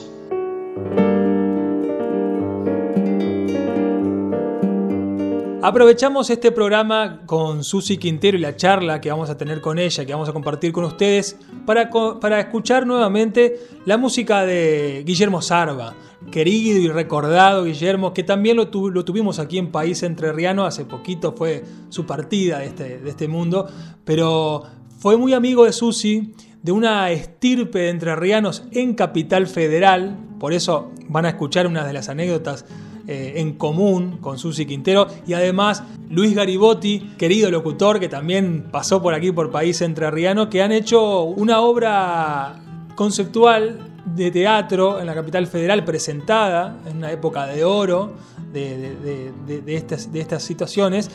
Aprovechamos 5.61 6.29
este 6.29 6.53
programa 6.53 7.23
con 7.25 7.65
Susi 7.65 7.97
Quintero 7.97 8.37
y 8.37 8.39
la 8.39 8.55
charla 8.55 9.01
que 9.01 9.11
vamos 9.11 9.29
a 9.29 9.35
tener 9.35 9.59
con 9.59 9.77
ella, 9.77 10.05
que 10.05 10.13
vamos 10.13 10.29
a 10.29 10.31
compartir 10.31 10.71
con 10.71 10.85
ustedes, 10.85 11.37
para, 11.65 11.89
para 12.21 12.39
escuchar 12.39 12.87
nuevamente 12.87 13.59
la 13.85 13.97
música 13.97 14.45
de 14.45 15.03
Guillermo 15.05 15.41
Sarva, 15.41 15.95
querido 16.31 16.79
y 16.79 16.87
recordado 16.87 17.65
Guillermo, 17.65 18.13
que 18.13 18.23
también 18.23 18.55
lo, 18.55 18.69
tuvimos 18.69 19.37
aquí 19.37 19.57
en 19.57 19.69
País 19.69 20.01
Entrerriano, 20.03 20.65
hace 20.65 20.85
poquito 20.85 21.33
fue 21.33 21.65
su 21.89 22.05
partida 22.05 22.59
de 22.59 22.67
este, 22.67 22.99
de 22.99 23.09
este 23.09 23.27
mundo, 23.27 23.67
pero 24.05 24.63
fue 24.97 25.17
muy 25.17 25.33
amigo 25.33 25.65
de 25.65 25.73
Susi, 25.73 26.33
de 26.61 26.71
una 26.71 27.09
estirpe 27.11 27.79
de 27.79 27.89
entrerrianos 27.89 28.63
en 28.71 28.93
Capital 28.93 29.47
Federal, 29.47 30.17
por 30.39 30.53
eso 30.53 30.91
van 31.07 31.25
a 31.25 31.29
escuchar 31.29 31.67
una 31.67 31.85
de 31.85 31.93
las 31.93 32.09
anécdotas 32.09 32.65
eh, 33.07 33.33
en 33.37 33.53
común 33.53 34.17
con 34.21 34.37
Susi 34.37 34.65
Quintero 34.65 35.07
y 35.25 35.33
además 35.33 35.83
Luis 36.09 36.35
Garibotti, 36.35 37.13
querido 37.17 37.49
locutor 37.49 37.99
que 37.99 38.09
también 38.09 38.67
pasó 38.71 39.01
por 39.01 39.13
aquí 39.13 39.31
por 39.31 39.51
País 39.51 39.81
Entrerriano, 39.81 40.49
que 40.49 40.61
han 40.61 40.71
hecho 40.71 41.23
una 41.23 41.61
obra 41.61 42.59
conceptual 42.95 43.79
de 44.05 44.31
teatro 44.31 44.99
en 44.99 45.07
la 45.07 45.15
capital 45.15 45.47
federal 45.47 45.85
presentada 45.85 46.77
en 46.85 46.97
una 46.97 47.11
época 47.11 47.47
de 47.47 47.63
oro 47.63 48.13
de, 48.51 49.33
estas, 49.67 50.11
de 50.11 50.19
estas 50.19 50.43
situaciones 50.43 51.09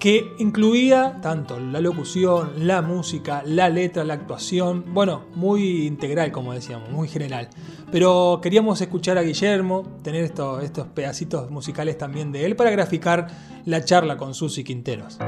que 0.00 0.34
incluía 0.38 1.18
tanto 1.20 1.60
la 1.60 1.78
locución, 1.78 2.66
la 2.66 2.80
música, 2.80 3.42
la 3.44 3.68
letra, 3.68 4.02
la 4.02 4.14
actuación, 4.14 4.86
bueno, 4.94 5.26
muy 5.34 5.86
integral 5.86 6.32
como 6.32 6.54
decíamos, 6.54 6.90
muy 6.90 7.06
general. 7.06 7.50
Pero 7.92 8.40
queríamos 8.42 8.80
escuchar 8.80 9.18
a 9.18 9.22
Guillermo, 9.22 9.98
tener 10.02 10.24
estos, 10.24 10.88
pedacitos 10.94 11.50
musicales 11.50 11.98
también 11.98 12.32
de 12.32 12.46
él 12.46 12.56
para 12.56 12.70
graficar 12.70 13.28
la 13.66 13.84
charla 13.84 14.16
con 14.16 14.32
Susi 14.32 14.64
Quinteros. 14.64 15.18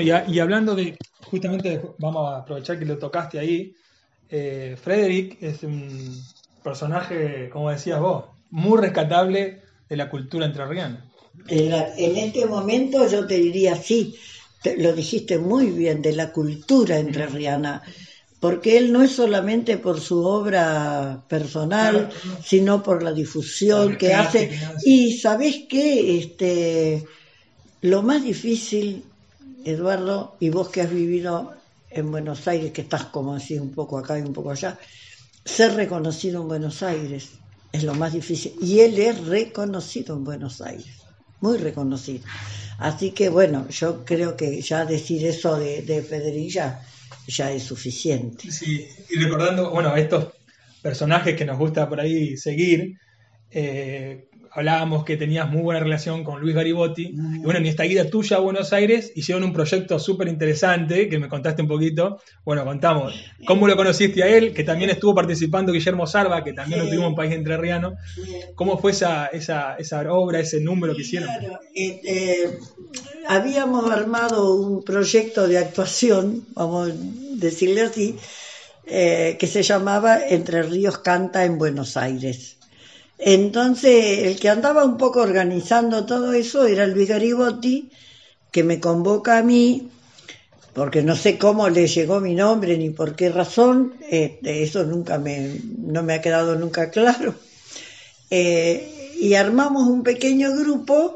Y, 0.00 0.38
hablando 0.38 0.74
de, 0.74 0.96
justamente, 1.22 1.80
vamos 1.98 2.30
a 2.30 2.38
aprovechar 2.38 2.78
que 2.78 2.84
lo 2.84 2.98
tocaste 2.98 3.38
ahí, 3.38 3.74
eh, 4.28 4.76
Frederick 4.80 5.42
es 5.42 5.62
un 5.62 6.22
personaje, 6.62 7.48
como 7.52 7.70
decías 7.70 8.00
vos, 8.00 8.24
muy 8.50 8.80
rescatable 8.80 9.62
de 9.88 9.96
la 9.96 10.08
cultura 10.08 10.46
entrerriana. 10.46 11.04
En, 11.48 11.72
en 11.72 12.16
este 12.16 12.46
momento 12.46 13.08
yo 13.08 13.26
te 13.26 13.34
diría 13.34 13.76
sí, 13.76 14.16
lo 14.78 14.92
dijiste 14.92 15.38
muy 15.38 15.70
bien, 15.70 16.00
de 16.00 16.12
la 16.12 16.32
cultura 16.32 16.98
entrerriana 16.98 17.82
porque 18.44 18.76
él 18.76 18.92
no 18.92 19.02
es 19.02 19.12
solamente 19.12 19.78
por 19.78 20.02
su 20.02 20.22
obra 20.22 21.24
personal, 21.28 22.10
sino 22.44 22.82
por 22.82 23.02
la 23.02 23.14
difusión 23.14 23.96
que 23.96 24.12
hace. 24.12 24.50
Y 24.84 25.16
sabes 25.16 25.60
qué, 25.66 26.18
este, 26.18 27.06
lo 27.80 28.02
más 28.02 28.22
difícil, 28.22 29.02
Eduardo, 29.64 30.36
y 30.40 30.50
vos 30.50 30.68
que 30.68 30.80
has 30.82 30.90
vivido 30.90 31.54
en 31.90 32.10
Buenos 32.10 32.46
Aires, 32.48 32.72
que 32.72 32.82
estás 32.82 33.04
como 33.06 33.34
así 33.34 33.58
un 33.58 33.72
poco 33.72 33.98
acá 33.98 34.18
y 34.18 34.22
un 34.22 34.32
poco 34.32 34.50
allá, 34.50 34.78
ser 35.44 35.74
reconocido 35.74 36.42
en 36.42 36.48
Buenos 36.48 36.82
Aires 36.82 37.30
es 37.72 37.82
lo 37.84 37.94
más 37.94 38.12
difícil. 38.12 38.54
Y 38.60 38.80
él 38.80 38.98
es 38.98 39.26
reconocido 39.26 40.16
en 40.16 40.24
Buenos 40.24 40.60
Aires, 40.60 41.02
muy 41.40 41.58
reconocido. 41.58 42.24
Así 42.78 43.10
que 43.12 43.28
bueno, 43.28 43.68
yo 43.68 44.04
creo 44.04 44.36
que 44.36 44.60
ya 44.60 44.84
decir 44.84 45.24
eso 45.26 45.56
de, 45.56 45.82
de 45.82 46.02
Federilla 46.02 46.80
ya 47.26 47.50
es 47.52 47.62
suficiente. 47.62 48.50
Sí, 48.50 48.86
y 49.10 49.16
recordando, 49.16 49.70
bueno, 49.70 49.96
estos 49.96 50.28
personajes 50.82 51.36
que 51.36 51.44
nos 51.44 51.58
gusta 51.58 51.88
por 51.88 52.00
ahí 52.00 52.36
seguir, 52.36 52.98
eh, 53.50 54.28
hablábamos 54.54 55.04
que 55.04 55.16
tenías 55.16 55.50
muy 55.50 55.62
buena 55.62 55.80
relación 55.80 56.22
con 56.22 56.40
Luis 56.40 56.54
Garibotti. 56.54 57.14
Y 57.14 57.38
bueno, 57.40 57.58
en 57.58 57.66
esta 57.66 57.82
guía 57.82 58.08
tuya 58.08 58.36
a 58.36 58.40
Buenos 58.40 58.72
Aires 58.72 59.12
hicieron 59.16 59.42
un 59.42 59.52
proyecto 59.52 59.98
súper 59.98 60.28
interesante 60.28 61.08
que 61.08 61.18
me 61.18 61.28
contaste 61.28 61.62
un 61.62 61.68
poquito. 61.68 62.20
Bueno, 62.44 62.64
contamos 62.64 63.14
cómo 63.46 63.66
lo 63.66 63.76
conociste 63.76 64.22
a 64.22 64.28
él, 64.28 64.54
que 64.54 64.62
también 64.62 64.90
estuvo 64.90 65.14
participando 65.14 65.72
Guillermo 65.72 66.06
Sarva, 66.06 66.44
que 66.44 66.52
también 66.52 66.80
lo 66.80 66.86
tuvimos 66.86 67.08
en 67.08 67.14
País 67.16 67.32
Entrerriano. 67.32 67.96
¿Cómo 68.54 68.78
fue 68.78 68.92
esa, 68.92 69.26
esa, 69.26 69.74
esa 69.74 70.12
obra, 70.12 70.38
ese 70.38 70.60
número 70.60 70.94
que 70.94 71.02
hicieron? 71.02 71.28
Claro, 71.28 71.58
eh, 71.74 72.00
eh, 72.04 72.58
habíamos 73.26 73.90
armado 73.90 74.54
un 74.54 74.84
proyecto 74.84 75.48
de 75.48 75.58
actuación, 75.58 76.46
vamos 76.54 76.90
a 76.90 76.94
decirle 77.36 77.82
así, 77.82 78.16
eh, 78.86 79.36
que 79.38 79.46
se 79.48 79.62
llamaba 79.62 80.20
Entre 80.28 80.62
Ríos 80.62 80.98
Canta 80.98 81.44
en 81.44 81.58
Buenos 81.58 81.96
Aires. 81.96 82.58
Entonces, 83.18 84.24
el 84.24 84.40
que 84.40 84.48
andaba 84.48 84.84
un 84.84 84.98
poco 84.98 85.20
organizando 85.20 86.04
todo 86.04 86.32
eso 86.32 86.66
era 86.66 86.86
Luis 86.86 87.08
Garibotti, 87.08 87.90
que 88.50 88.64
me 88.64 88.80
convoca 88.80 89.38
a 89.38 89.42
mí, 89.42 89.88
porque 90.72 91.02
no 91.02 91.14
sé 91.14 91.38
cómo 91.38 91.68
le 91.68 91.86
llegó 91.86 92.20
mi 92.20 92.34
nombre 92.34 92.76
ni 92.76 92.90
por 92.90 93.14
qué 93.14 93.30
razón, 93.30 93.94
este, 94.10 94.62
eso 94.62 94.84
nunca 94.84 95.18
me, 95.18 95.60
no 95.78 96.02
me 96.02 96.14
ha 96.14 96.20
quedado 96.20 96.56
nunca 96.56 96.90
claro. 96.90 97.34
Eh, 98.30 99.12
y 99.20 99.34
armamos 99.34 99.88
un 99.88 100.02
pequeño 100.02 100.54
grupo 100.56 101.14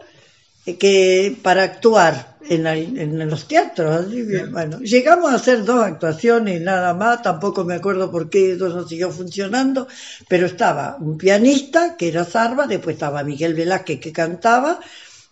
eh, 0.65 0.77
que 0.77 1.37
para 1.43 1.65
actuar 1.65 2.38
en, 2.49 3.29
los 3.29 3.47
teatros. 3.47 4.07
Bueno, 4.51 4.79
llegamos 4.81 5.33
a 5.33 5.37
hacer 5.37 5.65
dos 5.65 5.85
actuaciones 5.85 6.61
nada 6.61 6.95
más, 6.95 7.23
tampoco 7.23 7.65
me 7.65 7.75
acuerdo 7.75 8.11
por 8.11 8.31
qué 8.31 8.53
eso 8.53 8.69
no 8.69 8.87
siguió 8.87 9.11
funcionando, 9.11 9.89
pero 10.29 10.47
estaba 10.47 10.97
un 11.01 11.19
pianista, 11.19 11.97
que 11.97 12.09
era 12.09 12.25
Sarva, 12.25 12.67
después 12.67 12.95
estaba 12.95 13.23
Miguel 13.25 13.55
Velázquez, 13.55 14.01
que 14.01 14.13
cantaba, 14.13 14.81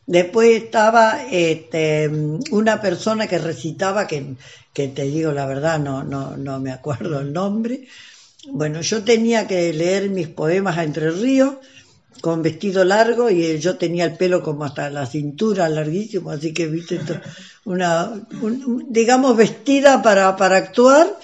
después 0.06 0.62
estaba 0.62 1.24
este, 1.30 2.10
una 2.50 2.80
persona 2.80 3.26
que 3.26 3.38
recitaba, 3.38 4.06
que, 4.06 4.34
que 4.72 4.88
te 4.88 5.02
digo 5.02 5.32
la 5.32 5.46
verdad, 5.46 5.78
no, 5.78 6.04
no, 6.04 6.36
no 6.36 6.60
me 6.60 6.72
acuerdo 6.72 7.20
el 7.20 7.32
nombre. 7.32 7.86
Bueno, 8.48 8.80
yo 8.80 9.02
tenía 9.02 9.46
que 9.46 9.72
leer 9.72 10.08
mis 10.10 10.28
poemas 10.28 10.78
a 10.78 10.84
Entre 10.84 11.10
Ríos, 11.10 11.56
con 12.20 12.42
vestido 12.42 12.84
largo 12.84 13.30
y 13.30 13.58
yo 13.58 13.76
tenía 13.76 14.04
el 14.04 14.16
pelo 14.16 14.42
como 14.42 14.64
hasta 14.64 14.90
la 14.90 15.06
cintura 15.06 15.68
larguísimo, 15.68 16.30
así 16.30 16.52
que 16.52 16.66
viste 16.66 17.00
una, 17.64 18.12
digamos, 18.88 19.36
vestida 19.36 20.02
para, 20.02 20.36
para 20.36 20.56
actuar. 20.56 21.18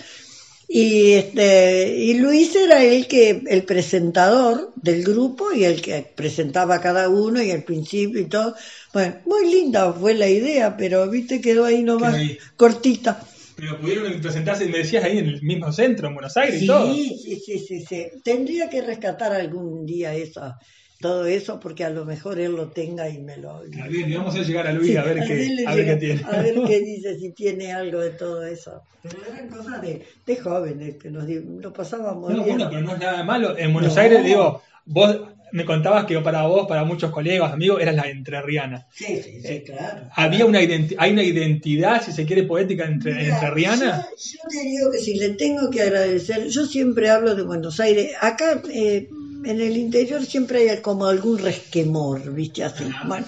Y, 0.75 1.13
este, 1.13 1.95
y 1.99 2.15
Luis 2.15 2.57
era 2.57 2.83
el 2.83 3.07
que, 3.07 3.43
el 3.47 3.65
presentador 3.65 4.73
del 4.75 5.05
grupo 5.05 5.53
y 5.53 5.65
el 5.65 5.83
que 5.83 6.11
presentaba 6.15 6.77
a 6.77 6.81
cada 6.81 7.11
uno 7.11 7.43
y 7.43 7.51
al 7.51 7.63
principio 7.63 8.19
y 8.19 8.25
todo. 8.25 8.55
Bueno, 8.93 9.17
muy 9.27 9.53
linda 9.53 9.93
fue 9.93 10.15
la 10.15 10.31
idea, 10.31 10.75
pero 10.75 11.11
viste, 11.11 11.43
quedó 11.43 11.67
ahí 11.67 11.83
nomás 11.83 12.17
cortita. 12.57 13.23
Pero 13.55 13.79
pudieron 13.79 14.21
presentarse, 14.21 14.67
me 14.67 14.79
decías, 14.79 15.05
ahí 15.05 15.19
en 15.19 15.27
el 15.27 15.43
mismo 15.43 15.71
centro, 15.73 16.09
en 16.09 16.15
Buenos 16.15 16.37
Aires 16.37 16.63
y 16.63 16.67
todo. 16.67 16.93
Sí, 16.95 17.41
sí, 17.45 17.59
sí, 17.59 17.85
sí. 17.87 18.07
Tendría 18.25 18.71
que 18.71 18.81
rescatar 18.81 19.33
algún 19.33 19.85
día 19.85 20.15
esa, 20.15 20.59
todo 21.03 21.27
eso 21.27 21.61
porque 21.61 21.85
a 21.85 21.91
lo 21.91 22.07
mejor 22.07 22.39
él 22.41 22.53
lo 22.53 22.69
tenga 22.69 23.11
y 23.11 23.19
me 23.19 23.37
lo... 23.37 23.61
Bien, 23.65 24.15
vamos 24.15 24.35
a 24.37 24.43
llegar 24.43 24.67
a 24.69 24.73
Luis 24.73 24.97
a, 24.97 25.03
ver 25.03 25.17
qué, 25.27 25.65
a 25.67 25.75
ver 25.75 25.85
qué 25.85 25.97
tiene. 25.97 26.23
A 26.25 26.41
ver 26.41 26.55
qué 26.67 26.81
dice, 26.85 27.19
si 27.19 27.33
tiene 27.33 27.73
algo 27.73 28.01
de 28.01 28.11
todo 28.11 28.47
eso. 28.47 28.83
Pero 29.03 29.19
eran 29.31 29.49
cosas 29.49 29.83
de, 29.83 30.07
de 30.25 30.37
jóvenes 30.37 30.97
que 30.97 31.11
nos, 31.11 31.29
nos 31.29 31.73
pasábamos 31.73 32.33
no, 32.33 32.43
Bueno, 32.43 32.69
pero 32.71 32.81
no 32.81 32.95
es 32.95 33.01
nada 33.01 33.23
malo. 33.25 33.59
En 33.59 33.75
Buenos 33.75 33.97
Aires, 33.99 34.25
digo, 34.25 34.63
vos 34.87 35.21
me 35.51 35.65
contabas 35.65 36.07
que 36.07 36.19
para 36.21 36.47
vos, 36.47 36.67
para 36.67 36.85
muchos 36.85 37.11
colegas, 37.11 37.53
amigos, 37.53 37.83
eras 37.83 37.97
la 37.97 38.09
entrerriana. 38.09 38.87
Sí, 38.93 39.21
sí, 39.23 39.43
sí, 39.43 39.49
eh, 39.49 39.63
claro. 39.67 40.09
¿Había 40.15 40.47
una 40.47 40.61
hay 40.61 41.13
una 41.13 41.23
identidad, 41.23 42.01
si 42.03 42.13
se 42.13 42.25
quiere, 42.25 42.45
poética 42.45 42.87
entre, 42.87 43.29
entrerriana? 43.29 44.07
Yo, 44.17 44.33
yo, 44.33 44.49
te 44.49 44.69
digo 44.69 44.91
que 44.93 44.99
si 44.99 45.19
le 45.19 45.31
tengo 45.31 45.69
que 45.69 45.83
agradecer, 45.83 46.47
yo 46.47 46.65
siempre 46.65 47.11
hablo 47.11 47.35
de 47.35 47.43
Buenos 47.43 47.81
Aires. 47.81 48.13
Acá... 48.21 48.63
Eh, 48.73 49.09
en 49.45 49.61
el 49.61 49.77
interior 49.77 50.25
siempre 50.25 50.71
hay 50.71 50.81
como 50.81 51.07
algún 51.07 51.39
resquemor, 51.39 52.33
¿viste? 52.33 52.65
Así. 52.65 52.85
Bueno, 53.07 53.27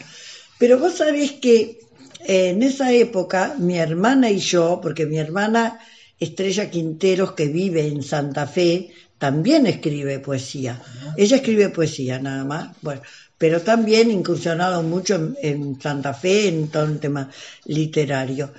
pero 0.59 0.79
vos 0.79 0.95
sabés 0.95 1.33
que 1.33 1.79
eh, 2.25 2.51
en 2.51 2.63
esa 2.63 2.93
época 2.93 3.57
mi 3.59 3.77
hermana 3.77 4.31
y 4.31 4.39
yo, 4.39 4.81
porque 4.83 5.07
mi 5.07 5.19
hermana 5.19 5.79
Estrella 6.19 6.71
Quinteros, 6.71 7.33
que 7.33 7.49
vive 7.49 7.87
en 7.87 8.03
Santa 8.03 8.47
Fe, 8.47 8.91
también 9.19 9.67
escribe 9.67 10.19
poesía. 10.21 10.81
Ella 11.17 11.37
escribe 11.37 11.69
poesía 11.69 12.19
nada 12.19 12.45
más, 12.45 12.77
bueno, 12.83 13.03
pero 13.39 13.61
también 13.61 14.11
incursionado 14.11 14.83
mucho 14.83 15.35
en, 15.41 15.81
Santa 15.81 16.15
Fe, 16.15 16.49
en 16.49 16.69
todo 16.69 16.85
el 16.85 17.01
tema 17.01 17.31
literario. 17.67 18.53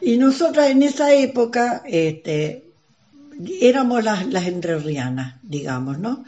Y 0.00 0.16
nosotras 0.16 0.70
en 0.70 0.82
esa 0.82 1.14
época 1.14 1.82
este, 1.86 2.64
éramos 3.60 4.04
las, 4.04 4.26
las 4.26 4.46
entrerrianas, 4.46 5.36
digamos, 5.42 5.98
¿no? 5.98 6.24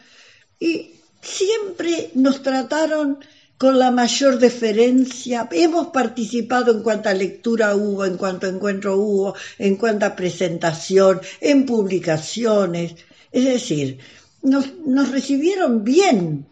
Y 0.61 0.91
siempre 1.23 2.11
nos 2.15 2.43
trataron 2.43 3.19
con 3.59 3.79
la 3.79 3.91
mayor 3.91 4.39
deferencia. 4.39 5.49
Hemos 5.51 5.89
participado 5.89 6.73
en 6.73 6.83
cuanta 6.83 7.13
lectura 7.13 7.75
hubo, 7.75 8.05
en 8.05 8.17
cuanto 8.17 8.47
encuentro 8.47 8.97
hubo, 8.97 9.35
en 9.59 9.77
cuanta 9.77 10.15
presentación, 10.15 11.21
en 11.41 11.67
publicaciones. 11.67 12.95
Es 13.33 13.45
decir, 13.45 13.99
nos, 14.43 14.67
nos 14.87 15.11
recibieron 15.11 15.85
bien. 15.85 16.47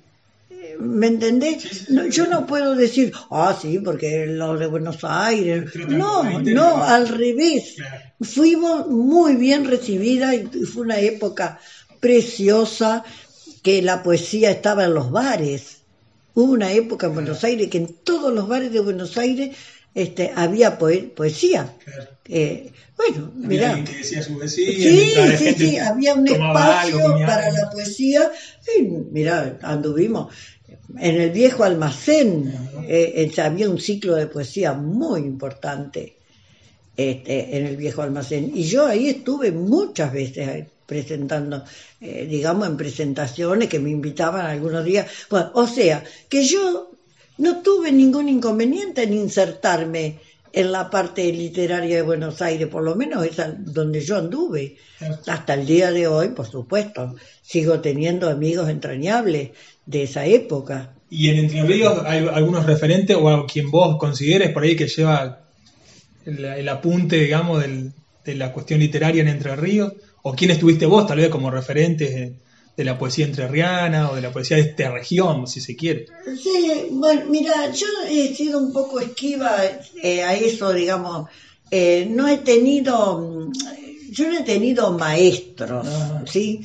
¿Me 0.80 1.06
entendés? 1.06 1.88
yo 2.10 2.26
no 2.26 2.46
puedo 2.46 2.74
decir, 2.74 3.12
ah, 3.30 3.56
sí, 3.60 3.78
porque 3.78 4.26
los 4.26 4.60
de 4.60 4.66
Buenos 4.66 4.98
Aires. 5.02 5.70
No, 5.88 6.40
no, 6.40 6.84
al 6.84 7.08
revés. 7.08 7.76
Fuimos 8.20 8.86
muy 8.86 9.36
bien 9.36 9.64
recibidas 9.64 10.34
y 10.34 10.64
fue 10.66 10.82
una 10.82 11.00
época 11.00 11.58
preciosa 12.00 13.04
que 13.68 13.82
la 13.82 14.02
poesía 14.02 14.50
estaba 14.50 14.84
en 14.84 14.94
los 14.94 15.10
bares. 15.10 15.82
Hubo 16.32 16.52
una 16.52 16.72
época 16.72 17.08
en 17.08 17.12
Buenos 17.12 17.44
Aires 17.44 17.68
que 17.68 17.76
en 17.76 17.96
todos 18.02 18.32
los 18.32 18.48
bares 18.48 18.72
de 18.72 18.80
Buenos 18.80 19.18
Aires 19.18 19.54
este, 19.94 20.32
había 20.34 20.78
poesía. 20.78 21.74
Eh, 22.26 22.72
bueno, 22.96 23.30
mira. 23.36 23.84
Sí, 24.02 24.22
sí, 24.48 25.54
sí, 25.58 25.76
había 25.76 26.14
un 26.14 26.26
espacio 26.26 26.98
para 27.26 27.52
la 27.52 27.68
poesía. 27.70 28.30
Y, 28.74 28.84
mira, 28.84 29.58
anduvimos. 29.60 30.32
En 30.98 31.20
el 31.20 31.28
viejo 31.28 31.62
almacén 31.62 32.50
eh, 32.88 33.30
había 33.36 33.68
un 33.68 33.78
ciclo 33.78 34.14
de 34.14 34.28
poesía 34.28 34.72
muy 34.72 35.20
importante 35.20 36.16
este, 36.96 37.54
en 37.58 37.66
el 37.66 37.76
viejo 37.76 38.00
almacén. 38.00 38.50
Y 38.54 38.62
yo 38.62 38.86
ahí 38.86 39.10
estuve 39.10 39.52
muchas 39.52 40.10
veces 40.10 40.68
presentando, 40.88 41.64
eh, 42.00 42.26
digamos, 42.28 42.66
en 42.66 42.78
presentaciones 42.78 43.68
que 43.68 43.78
me 43.78 43.90
invitaban 43.90 44.46
algunos 44.46 44.82
días. 44.86 45.06
Bueno, 45.28 45.50
o 45.52 45.66
sea, 45.66 46.02
que 46.30 46.42
yo 46.44 46.92
no 47.36 47.60
tuve 47.60 47.92
ningún 47.92 48.30
inconveniente 48.30 49.02
en 49.02 49.12
insertarme 49.12 50.18
en 50.50 50.72
la 50.72 50.88
parte 50.88 51.30
literaria 51.30 51.96
de 51.96 52.02
Buenos 52.02 52.40
Aires, 52.40 52.68
por 52.68 52.82
lo 52.82 52.96
menos 52.96 53.22
es 53.22 53.36
donde 53.58 54.00
yo 54.00 54.16
anduve. 54.16 54.76
Hasta 55.26 55.52
el 55.52 55.66
día 55.66 55.90
de 55.90 56.06
hoy, 56.06 56.28
por 56.28 56.46
supuesto, 56.46 57.16
sigo 57.42 57.80
teniendo 57.80 58.30
amigos 58.30 58.70
entrañables 58.70 59.50
de 59.84 60.02
esa 60.04 60.24
época. 60.24 60.94
¿Y 61.10 61.28
en 61.28 61.36
Entre 61.36 61.62
Ríos 61.64 62.00
hay 62.06 62.26
algunos 62.32 62.64
referentes 62.64 63.14
o 63.14 63.28
a 63.28 63.46
quien 63.46 63.70
vos 63.70 63.98
consideres 63.98 64.52
por 64.52 64.62
ahí 64.62 64.74
que 64.74 64.88
lleva 64.88 65.40
el, 66.24 66.68
apunte, 66.70 67.16
digamos, 67.16 67.62
de 67.62 68.34
la 68.34 68.54
cuestión 68.54 68.80
literaria 68.80 69.20
en 69.20 69.28
Entre 69.28 69.54
Ríos? 69.54 69.92
¿O 70.22 70.34
quién 70.34 70.50
estuviste 70.50 70.86
vos, 70.86 71.06
tal 71.06 71.18
vez, 71.18 71.28
como 71.28 71.50
referentes 71.50 72.10
de, 72.76 72.84
la 72.84 72.96
poesía 72.96 73.26
entrerriana 73.26 74.10
o 74.10 74.14
de 74.14 74.22
la 74.22 74.30
poesía 74.30 74.56
de 74.56 74.62
esta 74.64 74.90
región, 74.90 75.46
si 75.48 75.60
se 75.60 75.74
quiere? 75.74 76.06
Sí, 76.40 76.88
bueno, 76.90 77.22
mira, 77.28 77.72
yo 77.72 77.86
he 78.08 78.32
sido 78.34 78.58
un 78.58 78.72
poco 78.72 79.00
esquiva 79.00 79.56
eh, 80.00 80.22
a 80.22 80.34
eso, 80.34 80.72
digamos. 80.72 81.28
Eh, 81.70 82.06
no 82.08 82.28
he 82.28 82.38
tenido, 82.38 83.50
yo 84.10 84.28
no 84.28 84.38
he 84.38 84.42
tenido 84.42 84.92
maestros, 84.92 85.86
ah. 85.88 86.22
¿sí? 86.30 86.64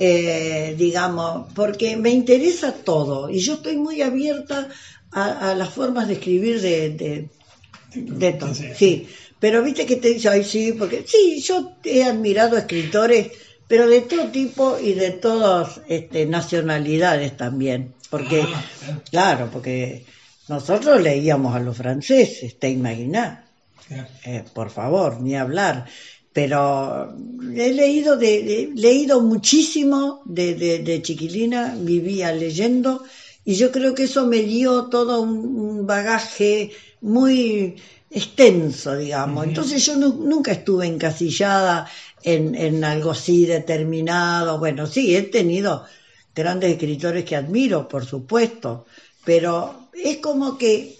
Eh, 0.00 0.76
digamos, 0.78 1.52
porque 1.54 1.96
me 1.96 2.10
interesa 2.10 2.72
todo 2.72 3.28
y 3.28 3.40
yo 3.40 3.54
estoy 3.54 3.76
muy 3.76 4.00
abierta 4.00 4.68
a, 5.10 5.54
las 5.56 5.70
formas 5.70 6.06
de 6.06 6.14
escribir 6.14 6.60
de, 6.60 7.28
de, 7.94 8.32
todo. 8.32 8.54
Sí, 8.54 9.08
pero 9.40 9.62
viste 9.62 9.86
que 9.86 9.96
te 9.96 10.08
dice, 10.08 10.28
ay, 10.28 10.44
sí, 10.44 10.72
porque 10.72 11.04
sí, 11.06 11.40
yo 11.40 11.72
he 11.84 12.04
admirado 12.04 12.56
escritores, 12.56 13.28
pero 13.66 13.88
de 13.88 14.00
todo 14.02 14.28
tipo 14.28 14.78
y 14.78 14.94
de 14.94 15.10
todas 15.10 15.80
este, 15.88 16.26
nacionalidades 16.26 17.36
también. 17.36 17.94
Porque, 18.10 18.42
ah, 18.42 18.64
claro, 19.10 19.50
porque 19.52 20.04
nosotros 20.48 21.00
leíamos 21.02 21.54
a 21.54 21.60
los 21.60 21.76
franceses, 21.76 22.58
te 22.58 22.70
imaginas. 22.70 23.44
Eh, 24.24 24.44
por 24.52 24.70
favor, 24.70 25.20
ni 25.20 25.34
hablar 25.34 25.86
pero 26.38 27.16
he 27.56 27.72
leído, 27.72 28.16
de, 28.16 28.70
leído 28.76 29.20
muchísimo 29.20 30.22
de, 30.24 31.00
chiquilina, 31.02 31.74
vivía 31.76 32.30
leyendo 32.30 33.02
y 33.44 33.56
yo 33.56 33.72
creo 33.72 33.92
que 33.92 34.04
eso 34.04 34.24
me 34.24 34.44
dio 34.44 34.84
todo 34.84 35.20
un, 35.20 35.84
bagaje 35.84 36.70
muy 37.00 37.74
extenso, 38.10 38.96
digamos. 38.96 39.46
Entonces 39.46 39.84
yo 39.84 39.96
nunca 39.96 40.52
estuve 40.52 40.86
encasillada 40.86 41.88
en, 42.22 42.54
en 42.54 42.84
algo 42.84 43.10
así 43.10 43.46
determinado. 43.46 44.58
Bueno, 44.58 44.86
sí, 44.86 45.14
he 45.14 45.22
tenido 45.22 45.84
grandes 46.34 46.72
escritores 46.72 47.24
que 47.24 47.36
admiro, 47.36 47.88
por 47.88 48.04
supuesto, 48.06 48.86
pero 49.24 49.88
es 49.92 50.18
como 50.18 50.56
que, 50.56 50.98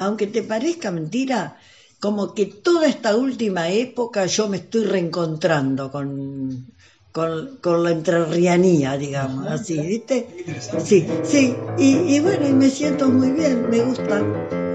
aunque 0.00 0.26
te 0.26 0.42
parezca 0.42 0.90
mentira, 0.90 1.58
como 2.00 2.34
que 2.34 2.46
toda 2.46 2.88
esta 2.88 3.14
última 3.14 3.70
época 3.70 4.26
yo 4.26 4.48
me 4.48 4.56
estoy 4.56 4.84
reencontrando 4.84 5.92
con, 5.92 6.66
con, 7.12 7.84
la 7.84 7.90
entrerrianía, 7.92 8.96
digamos, 8.96 9.46
así, 9.46 9.78
¿viste? 9.78 10.26
Sí, 10.84 11.06
sí, 11.22 11.54
y, 11.78 12.16
y 12.16 12.20
bueno, 12.20 12.48
y 12.48 12.52
me 12.52 12.68
siento 12.68 13.08
muy 13.08 13.30
bien, 13.30 13.70
me 13.70 13.78
gusta. 13.80 14.71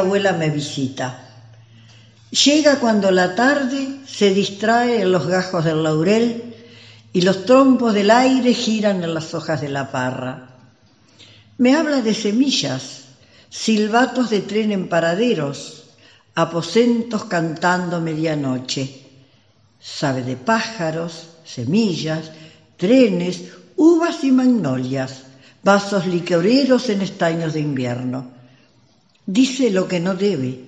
Abuela 0.00 0.32
me 0.32 0.50
visita. 0.50 1.26
Llega 2.30 2.78
cuando 2.78 3.10
la 3.10 3.34
tarde 3.34 4.00
se 4.06 4.32
distrae 4.32 5.02
en 5.02 5.12
los 5.12 5.26
gajos 5.26 5.64
del 5.64 5.82
laurel 5.82 6.54
y 7.12 7.22
los 7.22 7.44
trompos 7.44 7.94
del 7.94 8.10
aire 8.10 8.54
giran 8.54 9.02
en 9.02 9.14
las 9.14 9.34
hojas 9.34 9.60
de 9.60 9.68
la 9.68 9.90
parra. 9.90 10.50
Me 11.58 11.74
habla 11.74 12.02
de 12.02 12.14
semillas, 12.14 13.04
silbatos 13.48 14.30
de 14.30 14.40
tren 14.40 14.70
en 14.70 14.88
paraderos, 14.88 15.90
aposentos 16.34 17.24
cantando 17.24 18.00
medianoche. 18.00 19.06
Sabe 19.80 20.22
de 20.22 20.36
pájaros, 20.36 21.30
semillas, 21.44 22.30
trenes, 22.76 23.42
uvas 23.76 24.22
y 24.22 24.30
magnolias, 24.30 25.22
vasos 25.62 26.06
liquoreros 26.06 26.88
en 26.90 27.02
estaños 27.02 27.54
de 27.54 27.60
invierno. 27.60 28.39
Dice 29.32 29.70
lo 29.70 29.86
que 29.86 30.00
no 30.00 30.16
debe, 30.16 30.58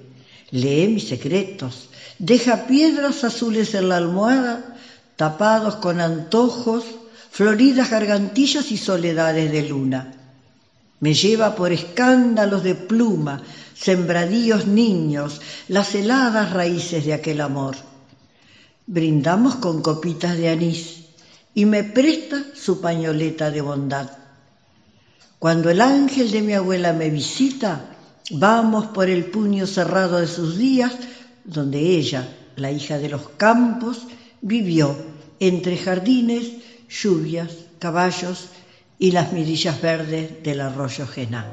lee 0.53 0.87
mis 0.87 1.09
secretos, 1.09 1.89
deja 2.21 2.69
piedras 2.69 3.25
azules 3.25 3.75
en 3.75 3.89
la 3.89 3.97
almohada, 3.97 4.77
tapados 5.17 5.75
con 5.77 6.01
antojos, 6.01 6.85
floridas 7.33 7.91
gargantillas 7.91 8.71
y 8.71 8.77
soledades 8.77 9.51
de 9.51 9.69
luna. 9.69 10.15
Me 11.01 11.13
lleva 11.13 11.57
por 11.57 11.73
escándalos 11.73 12.63
de 12.63 12.77
pluma, 12.77 13.43
sembradíos 13.75 14.69
niños, 14.69 15.41
las 15.67 15.97
heladas 15.97 16.53
raíces 16.53 17.05
de 17.05 17.15
aquel 17.15 17.41
amor. 17.41 17.75
Brindamos 18.87 19.57
con 19.57 19.83
copitas 19.83 20.37
de 20.37 20.51
anís 20.51 21.07
y 21.53 21.65
me 21.65 21.83
presta 21.83 22.45
su 22.55 22.81
pañoleta 22.81 23.51
de 23.51 23.61
bondad. 23.61 24.09
Cuando 25.41 25.69
el 25.69 25.81
ángel 25.81 26.31
de 26.31 26.43
mi 26.43 26.53
abuela 26.53 26.93
me 26.93 27.11
visita, 27.11 27.89
Vamos 28.31 28.87
por 28.87 29.09
el 29.09 29.27
puño 29.27 29.67
cerrado 29.67 30.19
de 30.19 30.27
sus 30.27 30.57
días, 30.57 30.93
donde 31.45 31.81
ella, 31.81 32.29
la 32.57 32.71
hija 32.71 32.99
de 32.99 33.09
los 33.09 33.29
campos, 33.31 34.07
vivió 34.41 34.95
entre 35.41 35.77
jardines, 35.77 36.53
lluvias, 36.89 37.51
caballos 37.79 38.49
y 38.99 39.11
las 39.11 39.33
mirillas 39.33 39.83
verdes 39.83 40.43
del 40.43 40.61
arroyo 40.61 41.07
Gená. 41.07 41.47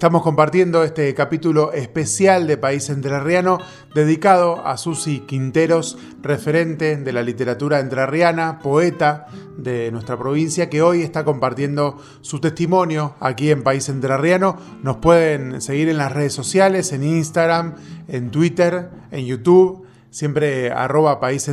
Estamos 0.00 0.22
compartiendo 0.22 0.82
este 0.82 1.12
capítulo 1.12 1.74
especial 1.74 2.46
de 2.46 2.56
País 2.56 2.88
Entrerriano 2.88 3.58
dedicado 3.94 4.66
a 4.66 4.78
Susi 4.78 5.20
Quinteros, 5.26 5.98
referente 6.22 6.96
de 6.96 7.12
la 7.12 7.22
literatura 7.22 7.80
entrerriana, 7.80 8.60
poeta 8.60 9.26
de 9.58 9.90
nuestra 9.92 10.18
provincia, 10.18 10.70
que 10.70 10.80
hoy 10.80 11.02
está 11.02 11.22
compartiendo 11.22 11.98
su 12.22 12.40
testimonio 12.40 13.14
aquí 13.20 13.50
en 13.50 13.62
País 13.62 13.90
Entrerriano. 13.90 14.56
Nos 14.82 14.96
pueden 14.96 15.60
seguir 15.60 15.90
en 15.90 15.98
las 15.98 16.12
redes 16.12 16.32
sociales, 16.32 16.94
en 16.94 17.04
Instagram, 17.04 17.74
en 18.08 18.30
Twitter, 18.30 18.88
en 19.10 19.26
YouTube 19.26 19.84
siempre 20.10 20.70
arroba 20.70 21.20
país. 21.20 21.50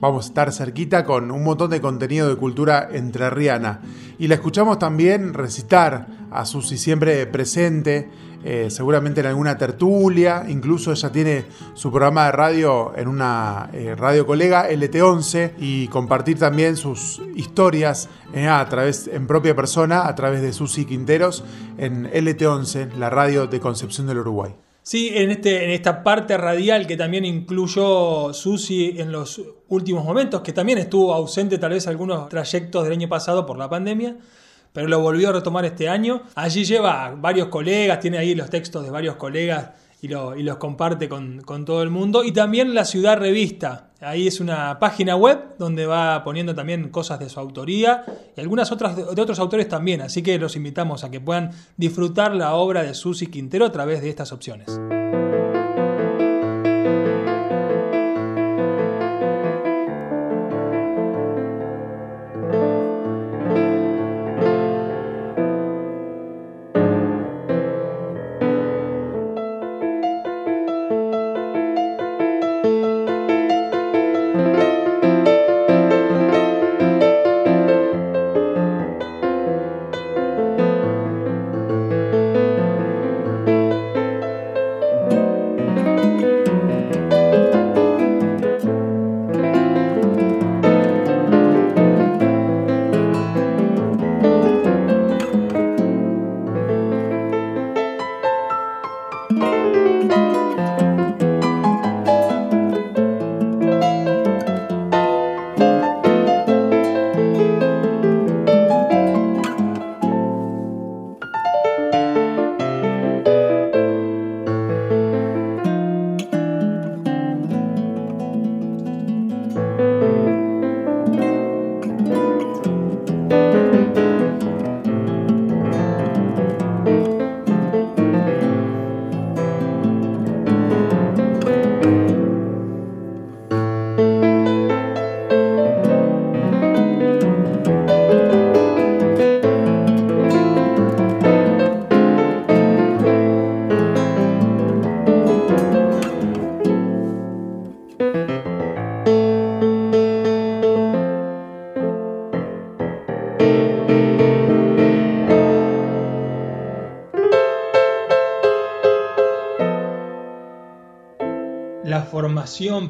Vamos 0.00 0.24
a 0.24 0.28
estar 0.28 0.52
cerquita 0.52 1.04
con 1.04 1.30
un 1.30 1.44
montón 1.44 1.70
de 1.70 1.80
contenido 1.80 2.28
de 2.28 2.36
cultura 2.36 2.88
entrerriana. 2.92 3.80
Y 4.18 4.28
la 4.28 4.34
escuchamos 4.34 4.78
también 4.78 5.34
recitar 5.34 6.06
a 6.30 6.44
Susi 6.44 6.78
siempre 6.78 7.26
presente, 7.26 8.08
eh, 8.42 8.68
seguramente 8.70 9.20
en 9.20 9.26
alguna 9.26 9.58
tertulia, 9.58 10.46
incluso 10.48 10.92
ella 10.92 11.12
tiene 11.12 11.44
su 11.74 11.90
programa 11.90 12.26
de 12.26 12.32
radio 12.32 12.92
en 12.96 13.06
una 13.06 13.68
eh, 13.72 13.94
radio 13.94 14.26
colega 14.26 14.70
LT11 14.70 15.52
y 15.58 15.88
compartir 15.88 16.38
también 16.38 16.76
sus 16.76 17.20
historias 17.34 18.08
eh, 18.32 18.48
a 18.48 18.66
través 18.66 19.08
en 19.08 19.26
propia 19.26 19.54
persona 19.54 20.06
a 20.06 20.14
través 20.14 20.40
de 20.40 20.54
Susi 20.54 20.86
Quinteros 20.86 21.44
en 21.76 22.10
LT11, 22.10 22.94
la 22.94 23.10
radio 23.10 23.46
de 23.46 23.60
Concepción 23.60 24.06
del 24.06 24.18
Uruguay. 24.18 24.54
Sí, 24.90 25.12
en, 25.14 25.30
este, 25.30 25.62
en 25.62 25.70
esta 25.70 26.02
parte 26.02 26.36
radial 26.36 26.88
que 26.88 26.96
también 26.96 27.24
incluyó 27.24 28.34
Susi 28.34 28.96
en 28.98 29.12
los 29.12 29.40
últimos 29.68 30.04
momentos, 30.04 30.40
que 30.40 30.52
también 30.52 30.78
estuvo 30.78 31.14
ausente 31.14 31.58
tal 31.58 31.70
vez 31.70 31.86
algunos 31.86 32.28
trayectos 32.28 32.82
del 32.82 32.94
año 32.94 33.08
pasado 33.08 33.46
por 33.46 33.56
la 33.56 33.70
pandemia, 33.70 34.16
pero 34.72 34.88
lo 34.88 34.98
volvió 34.98 35.28
a 35.28 35.32
retomar 35.34 35.64
este 35.64 35.88
año. 35.88 36.24
Allí 36.34 36.64
lleva 36.64 37.14
varios 37.16 37.46
colegas, 37.46 38.00
tiene 38.00 38.18
ahí 38.18 38.34
los 38.34 38.50
textos 38.50 38.82
de 38.82 38.90
varios 38.90 39.14
colegas 39.14 39.68
y, 40.02 40.08
los 40.08 40.56
comparte 40.56 41.08
con, 41.08 41.42
todo 41.64 41.82
el 41.82 41.90
mundo. 41.90 42.24
Y 42.24 42.32
también 42.32 42.74
La 42.74 42.84
Ciudad 42.84 43.18
Revista. 43.18 43.90
Ahí 44.00 44.26
es 44.26 44.40
una 44.40 44.78
página 44.78 45.14
web 45.14 45.56
donde 45.58 45.84
va 45.84 46.24
poniendo 46.24 46.54
también 46.54 46.88
cosas 46.88 47.18
de 47.18 47.28
su 47.28 47.38
autoría 47.38 48.04
y 48.34 48.40
algunas 48.40 48.72
otras 48.72 48.96
de, 48.96 49.02
otros 49.02 49.38
autores 49.38 49.68
también. 49.68 50.00
Así 50.00 50.22
que 50.22 50.38
los 50.38 50.56
invitamos 50.56 51.04
a 51.04 51.10
que 51.10 51.20
puedan 51.20 51.50
disfrutar 51.76 52.34
la 52.34 52.54
obra 52.54 52.82
de 52.82 52.94
Susi 52.94 53.26
Quintero 53.26 53.66
a 53.66 53.72
través 53.72 54.00
de 54.00 54.08
estas 54.08 54.32
opciones. 54.32 54.80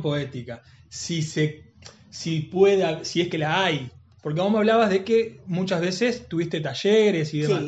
Poética, 0.00 0.62
si 0.88 1.22
se 1.22 1.70
si 2.10 2.40
pueda, 2.40 3.04
si 3.04 3.22
es 3.22 3.28
que 3.28 3.38
la 3.38 3.64
hay. 3.64 3.90
Porque 4.22 4.40
vos 4.40 4.52
me 4.52 4.58
hablabas 4.58 4.90
de 4.90 5.04
que 5.04 5.40
muchas 5.46 5.80
veces 5.80 6.28
tuviste 6.28 6.60
talleres 6.60 7.32
y 7.32 7.40
demás. 7.40 7.62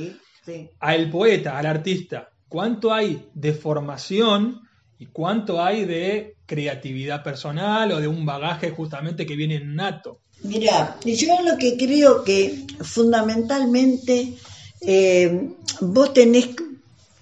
Al 0.81 1.09
poeta, 1.09 1.57
al 1.57 1.67
artista, 1.67 2.29
¿cuánto 2.49 2.93
hay 2.93 3.29
de 3.33 3.55
formación 3.55 4.61
y 4.99 5.07
cuánto 5.07 5.63
hay 5.63 5.85
de 5.85 6.35
creatividad 6.47 7.23
personal 7.23 7.93
o 7.93 8.01
de 8.01 8.09
un 8.09 8.27
bagaje 8.27 8.71
justamente 8.71 9.25
que 9.25 9.37
viene 9.37 9.61
nato? 9.61 10.19
Mira, 10.43 10.99
yo 11.05 11.41
lo 11.43 11.57
que 11.57 11.77
creo 11.77 12.25
que 12.25 12.67
fundamentalmente 12.81 14.35
eh, 14.81 15.49
vos 15.81 16.13
tenés, 16.13 16.49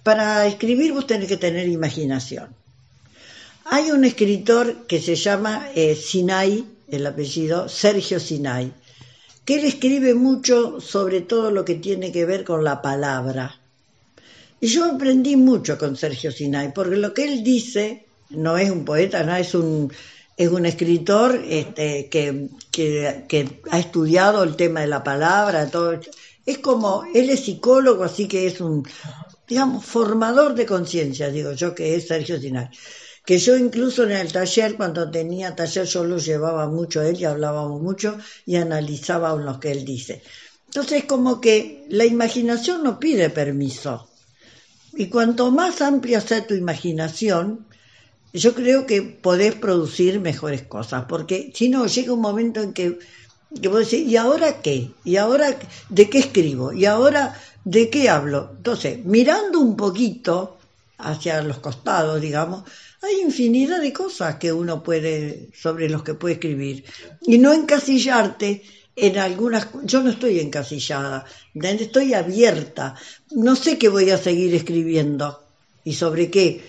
para 0.02 0.46
escribir 0.46 0.94
vos 0.94 1.06
tenés 1.06 1.28
que 1.28 1.36
tener 1.36 1.68
imaginación. 1.68 2.59
Hay 3.64 3.90
un 3.90 4.04
escritor 4.04 4.86
que 4.86 5.00
se 5.00 5.14
llama 5.14 5.68
eh, 5.74 5.94
Sinai, 5.94 6.64
el 6.88 7.06
apellido, 7.06 7.68
Sergio 7.68 8.18
Sinai, 8.18 8.72
que 9.44 9.56
él 9.56 9.64
escribe 9.64 10.14
mucho 10.14 10.80
sobre 10.80 11.20
todo 11.20 11.50
lo 11.50 11.64
que 11.64 11.74
tiene 11.74 12.10
que 12.10 12.24
ver 12.24 12.44
con 12.44 12.64
la 12.64 12.80
palabra. 12.80 13.60
Y 14.60 14.66
yo 14.66 14.86
aprendí 14.86 15.36
mucho 15.36 15.78
con 15.78 15.96
Sergio 15.96 16.32
Sinai, 16.32 16.72
porque 16.72 16.96
lo 16.96 17.12
que 17.12 17.24
él 17.24 17.44
dice 17.44 18.06
no 18.30 18.56
es 18.56 18.70
un 18.70 18.84
poeta, 18.84 19.22
no 19.24 19.34
es 19.36 19.54
un, 19.54 19.92
es 20.36 20.48
un 20.48 20.64
escritor 20.64 21.42
este, 21.46 22.08
que, 22.08 22.48
que, 22.72 23.60
ha 23.70 23.78
estudiado 23.78 24.42
el 24.42 24.56
tema 24.56 24.80
de 24.80 24.86
la 24.86 25.04
palabra, 25.04 25.70
todo. 25.70 26.00
Es 26.46 26.58
como, 26.58 27.04
él 27.14 27.28
es 27.28 27.40
psicólogo, 27.40 28.04
así 28.04 28.26
que 28.26 28.46
es 28.46 28.60
un, 28.60 28.86
digamos, 29.46 29.84
formador 29.84 30.54
de 30.54 30.66
conciencia, 30.66 31.28
digo 31.30 31.52
yo, 31.52 31.74
que 31.74 31.94
es 31.94 32.08
Sergio 32.08 32.40
Sinai 32.40 32.70
que 33.24 33.38
yo 33.38 33.56
incluso 33.56 34.04
en 34.04 34.12
el 34.12 34.32
taller, 34.32 34.76
cuando 34.76 35.10
tenía 35.10 35.54
taller, 35.54 35.86
yo 35.86 36.04
lo 36.04 36.18
llevaba 36.18 36.68
mucho 36.68 37.02
él 37.02 37.20
y 37.20 37.24
hablábamos 37.24 37.80
mucho 37.80 38.18
y 38.46 38.56
analizábamos 38.56 39.44
lo 39.44 39.60
que 39.60 39.72
él 39.72 39.84
dice. 39.84 40.22
Entonces, 40.66 41.04
como 41.04 41.40
que 41.40 41.84
la 41.88 42.04
imaginación 42.04 42.84
no 42.84 42.98
pide 43.00 43.28
permiso. 43.30 44.08
Y 44.92 45.06
cuanto 45.06 45.50
más 45.50 45.80
amplia 45.82 46.20
sea 46.20 46.46
tu 46.46 46.54
imaginación, 46.54 47.66
yo 48.32 48.54
creo 48.54 48.86
que 48.86 49.02
podés 49.02 49.54
producir 49.54 50.20
mejores 50.20 50.62
cosas, 50.62 51.04
porque 51.08 51.52
si 51.54 51.68
no, 51.68 51.86
llega 51.86 52.12
un 52.12 52.20
momento 52.20 52.60
en 52.60 52.72
que, 52.72 52.98
que 53.60 53.68
vos 53.68 53.90
decís, 53.90 54.08
¿y 54.08 54.16
ahora 54.16 54.60
qué? 54.62 54.90
¿Y 55.04 55.16
ahora 55.16 55.58
de 55.88 56.08
qué 56.08 56.18
escribo? 56.18 56.72
¿Y 56.72 56.86
ahora 56.86 57.36
de 57.64 57.90
qué 57.90 58.08
hablo? 58.08 58.52
Entonces, 58.56 59.04
mirando 59.04 59.58
un 59.58 59.76
poquito 59.76 60.56
hacia 60.98 61.42
los 61.42 61.58
costados, 61.58 62.20
digamos, 62.20 62.64
hay 63.02 63.20
infinidad 63.20 63.80
de 63.80 63.92
cosas 63.92 64.36
que 64.36 64.52
uno 64.52 64.82
puede, 64.82 65.48
sobre 65.54 65.88
los 65.88 66.02
que 66.02 66.14
puede 66.14 66.34
escribir. 66.34 66.84
Y 67.22 67.38
no 67.38 67.52
encasillarte 67.52 68.62
en 68.96 69.18
algunas, 69.18 69.68
yo 69.84 70.02
no 70.02 70.10
estoy 70.10 70.40
encasillada, 70.40 71.24
estoy 71.54 72.14
abierta, 72.14 72.94
no 73.30 73.56
sé 73.56 73.78
qué 73.78 73.88
voy 73.88 74.10
a 74.10 74.18
seguir 74.18 74.54
escribiendo 74.54 75.42
y 75.84 75.94
sobre 75.94 76.30
qué, 76.30 76.62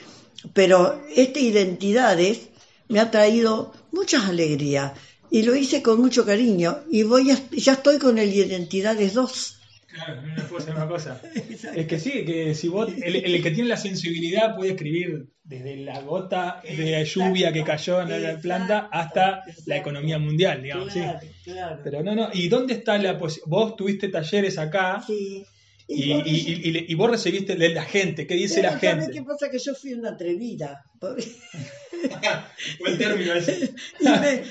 pero 0.53 1.01
esta 1.13 1.39
identidades 1.39 2.39
me 2.87 2.99
ha 2.99 3.11
traído 3.11 3.73
muchas 3.91 4.25
alegrías 4.25 4.93
y 5.29 5.43
lo 5.43 5.55
hice 5.55 5.81
con 5.81 5.99
mucho 5.99 6.25
cariño 6.25 6.79
y 6.89 7.03
voy 7.03 7.35
ya 7.51 7.73
estoy 7.73 7.97
con 7.99 8.17
el 8.17 8.33
Identidades 8.33 9.13
2 9.13 9.60
Claro, 9.93 10.21
no 10.21 10.43
puede 10.45 10.63
ser 10.63 10.75
una 10.75 10.87
cosa. 10.87 11.21
Es 11.75 11.87
que 11.87 11.99
sí, 11.99 12.25
que 12.25 12.55
si 12.55 12.67
vos, 12.67 12.89
el, 13.03 13.15
el, 13.17 13.43
que 13.43 13.51
tiene 13.51 13.69
la 13.69 13.77
sensibilidad 13.77 14.55
puede 14.55 14.71
escribir 14.71 15.27
desde 15.43 15.77
la 15.77 16.01
gota 16.01 16.61
de 16.63 16.91
la 16.91 17.03
lluvia 17.03 17.51
que 17.51 17.63
cayó 17.63 18.01
en 18.01 18.23
la 18.23 18.37
planta 18.37 18.89
hasta 18.91 19.43
la 19.65 19.77
economía 19.77 20.17
mundial, 20.17 20.63
digamos. 20.63 20.93
Claro, 20.93 21.19
sí. 21.21 21.27
claro. 21.43 21.79
Pero 21.83 22.03
no, 22.03 22.15
no. 22.15 22.29
¿Y 22.33 22.47
dónde 22.49 22.73
está 22.73 22.97
la 22.97 23.17
posibilidad? 23.17 23.49
Vos 23.49 23.75
tuviste 23.75 24.09
talleres 24.09 24.57
acá 24.57 25.03
Sí. 25.05 25.45
Y, 25.93 26.11
y, 26.11 26.69
y- 26.69 26.85
y 26.91 26.95
vos 26.95 27.09
recibiste 27.11 27.55
la 27.57 27.83
gente. 27.83 28.25
¿Qué 28.27 28.35
dice 28.35 28.61
la 28.61 28.77
Pero 28.79 28.93
¿sabes 28.93 29.05
gente? 29.05 29.19
qué 29.19 29.23
pasa? 29.25 29.49
Que 29.49 29.59
yo 29.59 29.75
fui 29.75 29.93
una 29.93 30.11
atrevida. 30.11 30.83
Buen 32.79 32.97
término 32.97 33.33
ese. 33.33 33.73
y 33.99 34.05
me, 34.05 34.43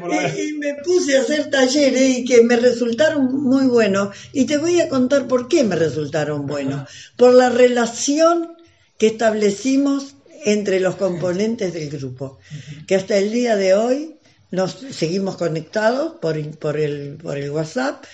por 0.00 0.12
y 0.38 0.52
me 0.54 0.74
puse 0.84 1.16
a 1.16 1.22
hacer 1.22 1.50
talleres 1.50 2.18
y 2.18 2.24
que 2.24 2.42
me 2.42 2.56
resultaron 2.56 3.32
muy 3.42 3.66
buenos. 3.66 4.14
Y 4.32 4.44
te 4.46 4.58
voy 4.58 4.80
a 4.80 4.88
contar 4.88 5.26
por 5.26 5.48
qué 5.48 5.64
me 5.64 5.76
resultaron 5.76 6.46
buenos. 6.46 6.88
Por 7.16 7.34
la 7.34 7.50
relación 7.50 8.56
que 8.98 9.08
establecimos 9.08 10.14
entre 10.44 10.80
los 10.80 10.96
componentes 10.96 11.72
del 11.72 11.90
grupo. 11.90 12.38
Que 12.86 12.94
hasta 12.96 13.16
el 13.16 13.30
día 13.32 13.56
de 13.56 13.74
hoy 13.74 14.16
nos 14.50 14.72
seguimos 14.90 15.36
conectados 15.36 16.14
por, 16.20 16.40
por, 16.58 16.78
el, 16.78 17.16
por 17.22 17.38
el 17.38 17.50
WhatsApp. 17.50 18.04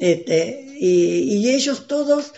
Este, 0.00 0.64
y, 0.78 1.48
ellos 1.50 1.88
todos 1.88 2.32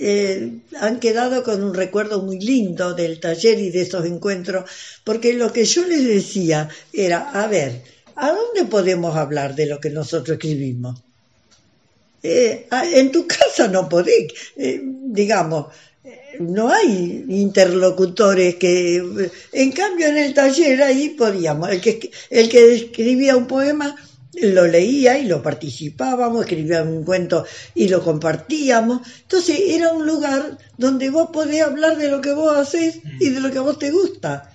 eh, 0.00 0.52
han 0.80 0.98
quedado 1.00 1.42
con 1.44 1.62
un 1.62 1.74
recuerdo 1.74 2.22
muy 2.22 2.40
lindo 2.40 2.94
del 2.94 3.20
taller 3.20 3.58
y 3.60 3.70
de 3.70 3.82
esos 3.82 4.04
encuentros, 4.04 4.68
porque 5.04 5.34
lo 5.34 5.52
que 5.52 5.64
yo 5.64 5.86
les 5.86 6.04
decía 6.04 6.68
era, 6.92 7.30
a 7.30 7.46
ver, 7.46 7.82
¿a 8.16 8.32
dónde 8.32 8.64
podemos 8.64 9.16
hablar 9.16 9.54
de 9.54 9.66
lo 9.66 9.80
que 9.80 9.90
nosotros 9.90 10.36
escribimos? 10.36 11.00
Eh, 12.22 12.66
en 12.70 13.10
tu 13.10 13.26
casa 13.26 13.68
no 13.68 13.88
podés, 13.88 14.32
eh, 14.56 14.80
digamos, 14.82 15.66
no 16.38 16.70
hay 16.70 17.24
interlocutores 17.28 18.56
que... 18.56 19.30
En 19.52 19.72
cambio, 19.72 20.08
en 20.08 20.18
el 20.18 20.34
taller 20.34 20.82
ahí 20.82 21.10
podíamos, 21.10 21.70
el 21.70 21.80
que, 21.80 22.10
el 22.30 22.48
que 22.48 22.74
escribía 22.74 23.36
un 23.36 23.46
poema 23.46 23.94
lo 24.40 24.66
leía 24.66 25.18
y 25.18 25.26
lo 25.26 25.42
participábamos, 25.42 26.42
escribía 26.42 26.82
un 26.82 27.04
cuento 27.04 27.44
y 27.74 27.88
lo 27.88 28.02
compartíamos. 28.02 29.00
Entonces 29.22 29.60
era 29.68 29.92
un 29.92 30.06
lugar 30.06 30.58
donde 30.78 31.10
vos 31.10 31.30
podés 31.32 31.62
hablar 31.62 31.96
de 31.98 32.08
lo 32.10 32.20
que 32.20 32.32
vos 32.32 32.56
haces 32.56 33.00
y 33.20 33.28
de 33.30 33.40
lo 33.40 33.50
que 33.50 33.58
a 33.58 33.62
vos 33.62 33.78
te 33.78 33.90
gusta. 33.90 34.50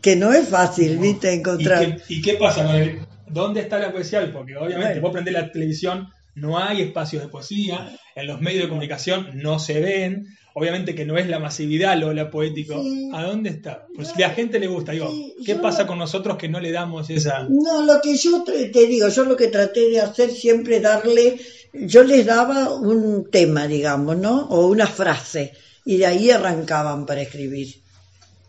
Que 0.00 0.16
no 0.16 0.32
es 0.32 0.48
fácil, 0.48 0.98
viste, 0.98 1.32
¿Y 1.32 1.38
encontrar. 1.38 1.96
qué, 1.96 2.14
y 2.14 2.22
qué 2.22 2.34
pasa 2.34 2.64
con 2.64 2.76
el, 2.76 3.00
¿Dónde 3.28 3.60
está 3.60 3.78
la 3.78 3.92
poesía? 3.92 4.30
Porque 4.32 4.56
obviamente 4.56 4.86
Bueno. 4.86 5.00
vos 5.02 5.12
prendés 5.12 5.34
la 5.34 5.50
televisión, 5.50 6.08
no 6.34 6.58
hay 6.58 6.82
espacios 6.82 7.22
de 7.22 7.28
poesía, 7.28 7.90
en 8.14 8.26
los 8.26 8.40
medios 8.40 8.64
de 8.64 8.68
comunicación 8.68 9.30
no 9.34 9.58
se 9.58 9.80
ven, 9.80 10.26
obviamente 10.54 10.94
que 10.94 11.04
no 11.04 11.16
es 11.18 11.28
la 11.28 11.38
masividad 11.38 11.96
lo, 11.98 12.12
lo 12.12 12.30
poético. 12.30 12.82
Sí. 12.82 13.10
¿A 13.12 13.24
dónde 13.24 13.50
está? 13.50 13.86
Pues 13.94 14.08
si 14.14 14.22
a 14.22 14.28
la 14.28 14.34
gente 14.34 14.58
le 14.58 14.66
gusta, 14.66 14.92
digo, 14.92 15.10
Sí, 15.10 15.34
¿qué 15.44 15.54
yo 15.54 15.62
pasa 15.62 15.86
con 15.86 15.98
nosotros 15.98 16.36
que 16.36 16.48
no 16.48 16.60
le 16.60 16.70
damos 16.72 17.08
esa... 17.10 17.46
No, 17.48 17.82
lo 17.84 18.00
que 18.00 18.16
yo 18.16 18.42
te 18.44 18.66
te 18.66 18.86
digo, 18.86 19.08
yo 19.08 19.24
lo 19.24 19.36
que 19.36 19.48
traté 19.48 19.88
de 19.90 20.00
hacer 20.00 20.30
siempre 20.30 20.80
darle, 20.80 21.40
yo 21.72 22.04
les 22.04 22.26
daba 22.26 22.72
un 22.74 23.28
tema, 23.30 23.66
digamos, 23.66 24.16
¿no? 24.16 24.46
O 24.48 24.66
una 24.66 24.86
frase, 24.86 25.52
y 25.84 25.96
de 25.98 26.06
ahí 26.06 26.30
arrancaban 26.30 27.06
para 27.06 27.22
escribir. 27.22 27.80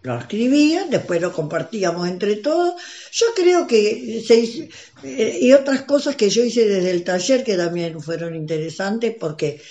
Lo 0.02 0.20
escribían, 0.20 0.89
después 0.89 1.22
lo 1.22 1.32
compartíamos 1.32 2.10
entre 2.10 2.36
todos. 2.36 2.74
Yo 3.13 3.28
creo 3.34 3.66
que 3.66 4.22
se 4.28 4.36
hizo- 4.36 4.63
eh, 5.04 5.38
y 5.42 5.54
otras 5.54 5.84
cosas 5.84 6.18
que 6.18 6.30
yo 6.30 6.44
hice 6.44 6.66
desde 6.68 6.92
el 6.92 7.06
taller 7.06 7.42
que 7.46 7.56
también 7.56 8.02
fueron 8.02 8.36
interesantes 8.36 9.16
porque 9.18 9.62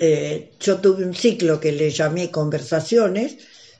eh, 0.00 0.52
yo 0.60 0.78
tuve 0.78 1.04
un 1.04 1.14
ciclo 1.14 1.60
que 1.60 1.72
le 1.72 1.90
llamé 1.90 2.30
Conversaciones, 2.30 3.36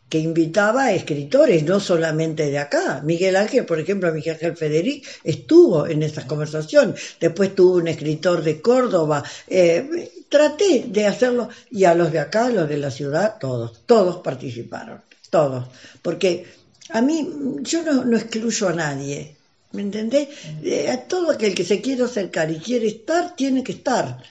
que 0.09 0.19
invitaba 0.19 0.85
a 0.85 0.93
escritores, 0.93 1.65
no 1.65 1.81
solamente 1.81 2.51
de 2.51 2.59
acá. 2.59 3.01
Miguel 3.05 3.37
Ángel, 3.37 3.65
por 3.65 3.81
ejemplo, 3.81 4.13
Miguel 4.13 4.35
Ángel 4.35 4.57
Federic 4.57 5.07
estuvo 5.25 5.87
en 5.87 6.03
esas 6.03 6.27
conversaciones. 6.27 7.01
Después 7.19 7.55
tuvo 7.55 7.77
un 7.77 7.89
escritor 7.89 8.43
de 8.43 8.61
Córdoba. 8.61 9.25
Eh, 9.49 10.13
traté 10.29 10.85
de 10.89 11.07
hacerlo, 11.07 11.49
y 11.71 11.85
a 11.85 11.95
los 11.95 12.13
de 12.13 12.21
acá, 12.21 12.47
a 12.47 12.51
los 12.51 12.69
de 12.69 12.77
la 12.77 12.91
ciudad, 12.91 13.39
todos, 13.41 13.85
todos 13.87 14.19
participaron, 14.19 15.01
todos. 15.31 15.67
Porque 16.03 16.45
a 16.91 17.01
mí, 17.01 17.29
yo 17.63 17.83
no, 17.83 18.05
no 18.05 18.17
excluyo 18.17 18.69
a 18.69 18.73
nadie. 18.73 19.37
¿Me 19.73 19.83
entendés? 19.83 20.29
Eh, 20.63 20.89
a 20.89 21.09
todo 21.09 21.33
aquel 21.33 21.55
que 21.55 21.65
se 21.65 21.81
quiere 21.81 22.05
acercar 22.05 22.51
y 22.51 22.59
quiere 22.59 22.87
estar, 22.87 23.35
tiene 23.35 23.65
que 23.65 23.73
estar. 23.73 24.23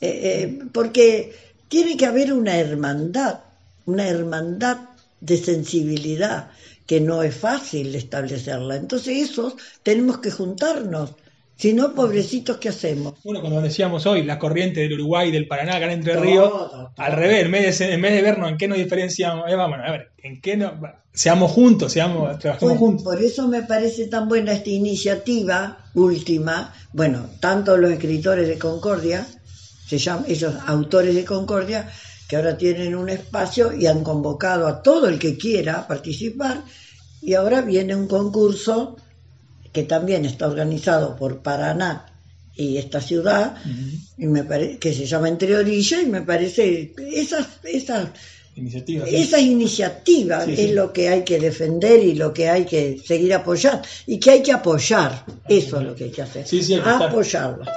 Eh, 0.00 0.20
eh, 0.22 0.58
porque 0.72 1.34
tiene 1.68 1.96
que 1.96 2.06
haber 2.06 2.32
una 2.32 2.56
hermandad, 2.58 3.40
una 3.86 4.08
hermandad 4.08 4.78
de 5.20 5.36
sensibilidad 5.36 6.50
que 6.86 7.00
no 7.00 7.22
es 7.22 7.34
fácil 7.34 7.94
establecerla. 7.94 8.76
Entonces 8.76 9.30
esos 9.30 9.54
tenemos 9.82 10.18
que 10.18 10.30
juntarnos. 10.30 11.14
Si 11.56 11.72
no, 11.72 11.92
pobrecitos, 11.92 12.58
¿qué 12.58 12.68
hacemos? 12.68 13.14
Bueno, 13.24 13.42
como 13.42 13.60
decíamos 13.60 14.06
hoy, 14.06 14.22
la 14.22 14.38
corriente 14.38 14.80
del 14.80 14.92
Uruguay, 14.92 15.32
del 15.32 15.48
Paraná, 15.48 15.76
acá 15.76 15.86
en 15.86 15.98
Entre 15.98 16.14
Ríos, 16.14 16.52
al 16.96 17.12
revés, 17.12 17.44
en 17.44 17.50
vez, 17.50 17.78
de, 17.78 17.94
en 17.94 18.00
vez 18.00 18.12
de 18.12 18.22
vernos 18.22 18.50
en 18.50 18.56
qué 18.56 18.68
nos 18.68 18.78
diferenciamos, 18.78 19.50
eh, 19.50 19.56
vamos 19.56 19.80
a 19.84 19.90
ver, 19.90 20.12
en 20.22 20.40
qué 20.40 20.56
no, 20.56 20.80
seamos 21.12 21.50
juntos, 21.50 21.92
seamos, 21.92 22.38
trabajemos 22.38 22.60
Bueno, 22.60 22.78
juntos. 22.78 23.02
por 23.02 23.20
eso 23.20 23.48
me 23.48 23.62
parece 23.62 24.06
tan 24.06 24.28
buena 24.28 24.52
esta 24.52 24.70
iniciativa 24.70 25.78
última. 25.94 26.72
Bueno, 26.92 27.28
tanto 27.40 27.76
los 27.76 27.90
escritores 27.90 28.46
de 28.46 28.56
Concordia, 28.56 29.26
se 29.88 29.98
llaman 29.98 30.24
ellos 30.28 30.54
autores 30.66 31.14
de 31.14 31.24
Concordia, 31.24 31.88
que 32.28 32.36
ahora 32.36 32.56
tienen 32.58 32.94
un 32.94 33.08
espacio 33.08 33.72
y 33.72 33.86
han 33.86 34.02
convocado 34.04 34.66
a 34.66 34.82
todo 34.82 35.08
el 35.08 35.18
que 35.18 35.36
quiera 35.38 35.86
participar. 35.86 36.62
Y 37.22 37.34
ahora 37.34 37.62
viene 37.62 37.96
un 37.96 38.06
concurso 38.06 38.96
que 39.72 39.84
también 39.84 40.24
está 40.24 40.46
organizado 40.46 41.16
por 41.16 41.38
Paraná 41.42 42.06
y 42.54 42.76
esta 42.76 43.00
ciudad, 43.00 43.54
y 44.16 44.26
me 44.26 44.42
pare- 44.44 44.78
que 44.78 44.92
se 44.92 45.06
llama 45.06 45.28
Entre 45.28 45.56
Orillas, 45.56 46.02
y 46.02 46.06
me 46.06 46.22
parece 46.22 46.92
esas, 47.12 47.46
esas 47.62 48.08
Iniciativa. 48.56 49.06
sí. 49.06 49.14
esas 49.14 49.40
iniciativas 49.42 50.44
Sí, 50.46 50.54
es 50.58 50.72
lo 50.74 50.92
que 50.92 51.08
hay 51.08 51.22
que 51.22 51.38
defender 51.38 52.02
y 52.02 52.14
lo 52.14 52.32
que 52.34 52.48
hay 52.50 52.64
que 52.64 52.98
seguir 53.06 53.32
apoyando. 53.34 53.82
Y 54.06 54.18
que 54.18 54.30
hay 54.32 54.42
que 54.42 54.50
apoyar. 54.52 55.24
Eso 55.48 55.78
es 55.78 55.86
lo 55.86 55.94
que 55.94 56.04
hay 56.04 56.10
que 56.10 56.22
hacer. 56.22 56.44
Apoyarlas. 57.06 57.68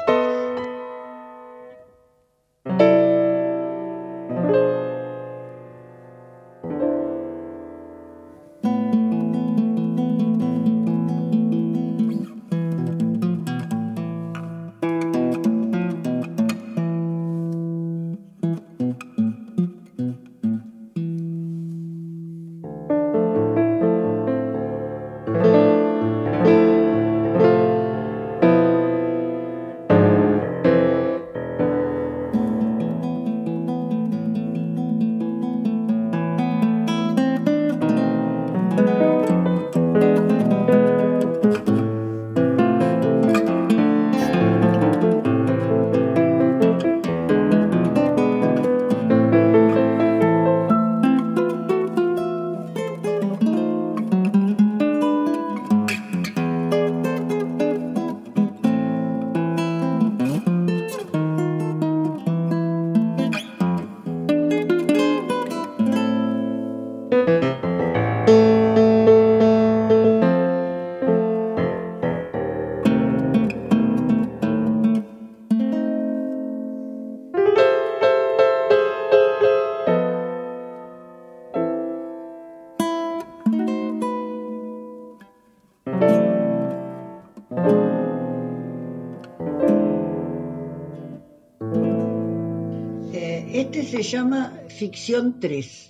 Llama 94.12 94.54
Ficción 94.68 95.40
3. 95.40 95.90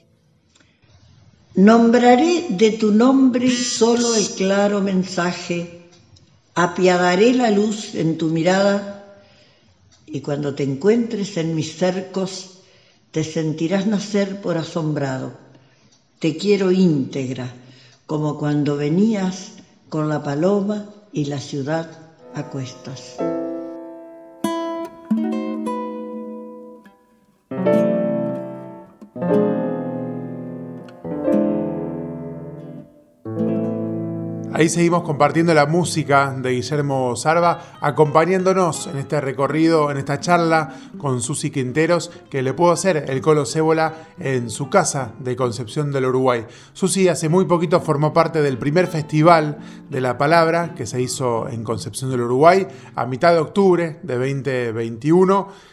Nombraré 1.55 2.45
de 2.49 2.72
tu 2.72 2.91
nombre 2.91 3.49
solo 3.49 4.15
el 4.15 4.28
claro 4.30 4.80
mensaje, 4.82 5.89
apiadaré 6.53 7.34
la 7.34 7.49
luz 7.49 7.95
en 7.95 8.17
tu 8.17 8.28
mirada 8.28 9.17
y 10.05 10.22
cuando 10.22 10.53
te 10.53 10.63
encuentres 10.63 11.36
en 11.38 11.55
mis 11.55 11.76
cercos 11.76 12.59
te 13.09 13.24
sentirás 13.24 13.88
nacer 13.88 14.39
por 14.39 14.57
asombrado. 14.57 15.34
Te 16.19 16.38
quiero 16.38 16.72
íntegra, 16.72 17.51
como 18.05 18.38
cuando 18.38 18.78
venías 18.78 19.53
con 19.89 20.09
la 20.09 20.22
paloma 20.24 20.93
y 21.11 21.26
la 21.26 21.39
ciudad 21.39 21.89
a 22.36 22.43
cuestas. 22.49 23.41
Ahí 34.62 34.70
seguimos 34.70 35.01
compartiendo 35.01 35.55
la 35.55 35.66
música 35.66 36.36
de 36.38 36.51
Guillermo 36.51 37.16
Sarva, 37.16 37.80
acompañándonos 37.82 38.86
en 38.86 38.97
este 38.97 39.20
recorrido, 39.20 39.89
en 39.89 39.97
esta 39.97 40.20
charla 40.20 40.76
con 40.99 41.20
Susi 41.24 41.49
Quinteros, 41.49 42.12
que 42.30 42.43
le 42.43 42.53
puedo 42.53 42.72
hacer 42.72 43.05
el 43.09 43.22
Colo 43.22 43.47
Cébola 43.47 44.12
en 44.20 44.51
su 44.51 44.70
casa 44.70 45.14
de 45.18 45.36
Concepción 45.36 45.91
del 45.91 46.05
Uruguay. 46.05 46.45
Susi 46.74 47.07
hace 47.07 47.28
muy 47.28 47.45
poquito 47.45 47.82
formó 47.82 48.14
parte 48.14 48.43
del 48.43 48.59
primer 48.59 48.86
festival 48.86 49.57
de 49.89 49.99
la 49.99 50.20
palabra 50.20 50.76
que 50.76 50.86
se 50.86 51.01
hizo 51.01 51.49
en 51.49 51.64
Concepción 51.64 52.12
del 52.12 52.22
Uruguay 52.22 52.68
a 52.93 53.07
mitad 53.07 53.34
de 53.34 53.39
octubre 53.39 53.99
de 54.03 54.16
2021 54.16 55.70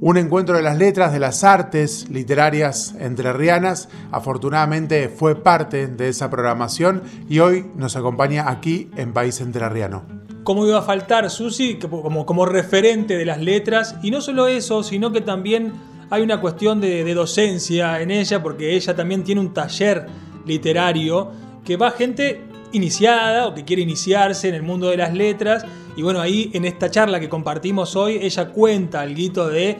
un 0.00 0.16
encuentro 0.16 0.56
de 0.56 0.62
las 0.62 0.78
letras, 0.78 1.12
de 1.12 1.18
las 1.18 1.44
artes 1.44 2.08
literarias 2.08 2.94
entrerrianas. 2.98 3.88
Afortunadamente 4.12 5.08
fue 5.08 5.42
parte 5.42 5.86
de 5.88 6.08
esa 6.08 6.30
programación 6.30 7.02
y 7.28 7.40
hoy 7.40 7.66
nos 7.74 7.96
acompaña 7.96 8.48
aquí 8.48 8.90
en 8.96 9.12
País 9.12 9.40
Entrerriano. 9.40 10.04
¿Cómo 10.44 10.66
iba 10.66 10.78
a 10.78 10.82
faltar 10.82 11.28
Susi 11.30 11.78
como, 11.78 12.24
como 12.24 12.46
referente 12.46 13.16
de 13.16 13.26
las 13.26 13.40
letras? 13.40 13.96
Y 14.02 14.10
no 14.10 14.20
solo 14.20 14.46
eso, 14.46 14.82
sino 14.82 15.12
que 15.12 15.20
también 15.20 15.72
hay 16.10 16.22
una 16.22 16.40
cuestión 16.40 16.80
de, 16.80 17.04
de 17.04 17.14
docencia 17.14 18.00
en 18.00 18.10
ella, 18.10 18.42
porque 18.42 18.74
ella 18.74 18.96
también 18.96 19.24
tiene 19.24 19.40
un 19.40 19.52
taller 19.52 20.06
literario 20.46 21.30
que 21.64 21.76
va 21.76 21.90
gente 21.90 22.47
iniciada 22.72 23.48
o 23.48 23.54
que 23.54 23.64
quiere 23.64 23.82
iniciarse 23.82 24.48
en 24.48 24.54
el 24.54 24.62
mundo 24.62 24.88
de 24.88 24.96
las 24.96 25.14
letras. 25.14 25.64
Y 25.96 26.02
bueno, 26.02 26.20
ahí 26.20 26.50
en 26.54 26.64
esta 26.64 26.90
charla 26.90 27.20
que 27.20 27.28
compartimos 27.28 27.96
hoy, 27.96 28.18
ella 28.22 28.50
cuenta 28.50 29.00
algo 29.00 29.48
de 29.48 29.78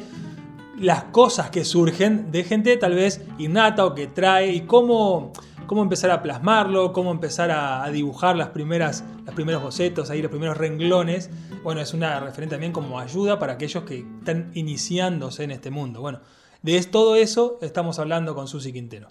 las 0.81 1.05
cosas 1.05 1.51
que 1.51 1.65
surgen 1.65 2.31
de 2.31 2.45
gente 2.45 2.77
tal 2.77 2.95
vez 2.95 3.21
innata 3.39 3.85
o 3.85 3.95
que 3.95 4.07
trae 4.07 4.53
y 4.53 4.61
cómo, 4.63 5.33
cómo 5.67 5.83
empezar 5.83 6.11
a 6.11 6.23
plasmarlo, 6.23 6.93
cómo 6.93 7.11
empezar 7.11 7.51
a, 7.51 7.89
dibujar 7.91 8.37
las 8.37 8.51
primeras, 8.51 9.05
los 9.27 9.35
primeros 9.35 9.63
bocetos, 9.63 10.11
ahí 10.11 10.23
los 10.23 10.31
primeros 10.31 10.57
renglones. 10.57 11.31
Bueno, 11.63 11.81
es 11.81 11.95
una 11.95 12.21
referente 12.21 12.55
también 12.55 12.73
como 12.73 12.99
ayuda 12.99 13.39
para 13.39 13.55
aquellos 13.55 13.85
que 13.85 14.05
están 14.19 14.51
iniciándose 14.55 15.45
en 15.45 15.51
este 15.51 15.71
mundo. 15.71 16.01
Bueno, 16.01 16.21
de 16.63 16.83
todo 16.85 17.17
eso 17.17 17.59
estamos 17.63 17.99
hablando 17.99 18.35
con 18.35 18.49
Susi 18.49 18.73
Quintero. 18.73 19.09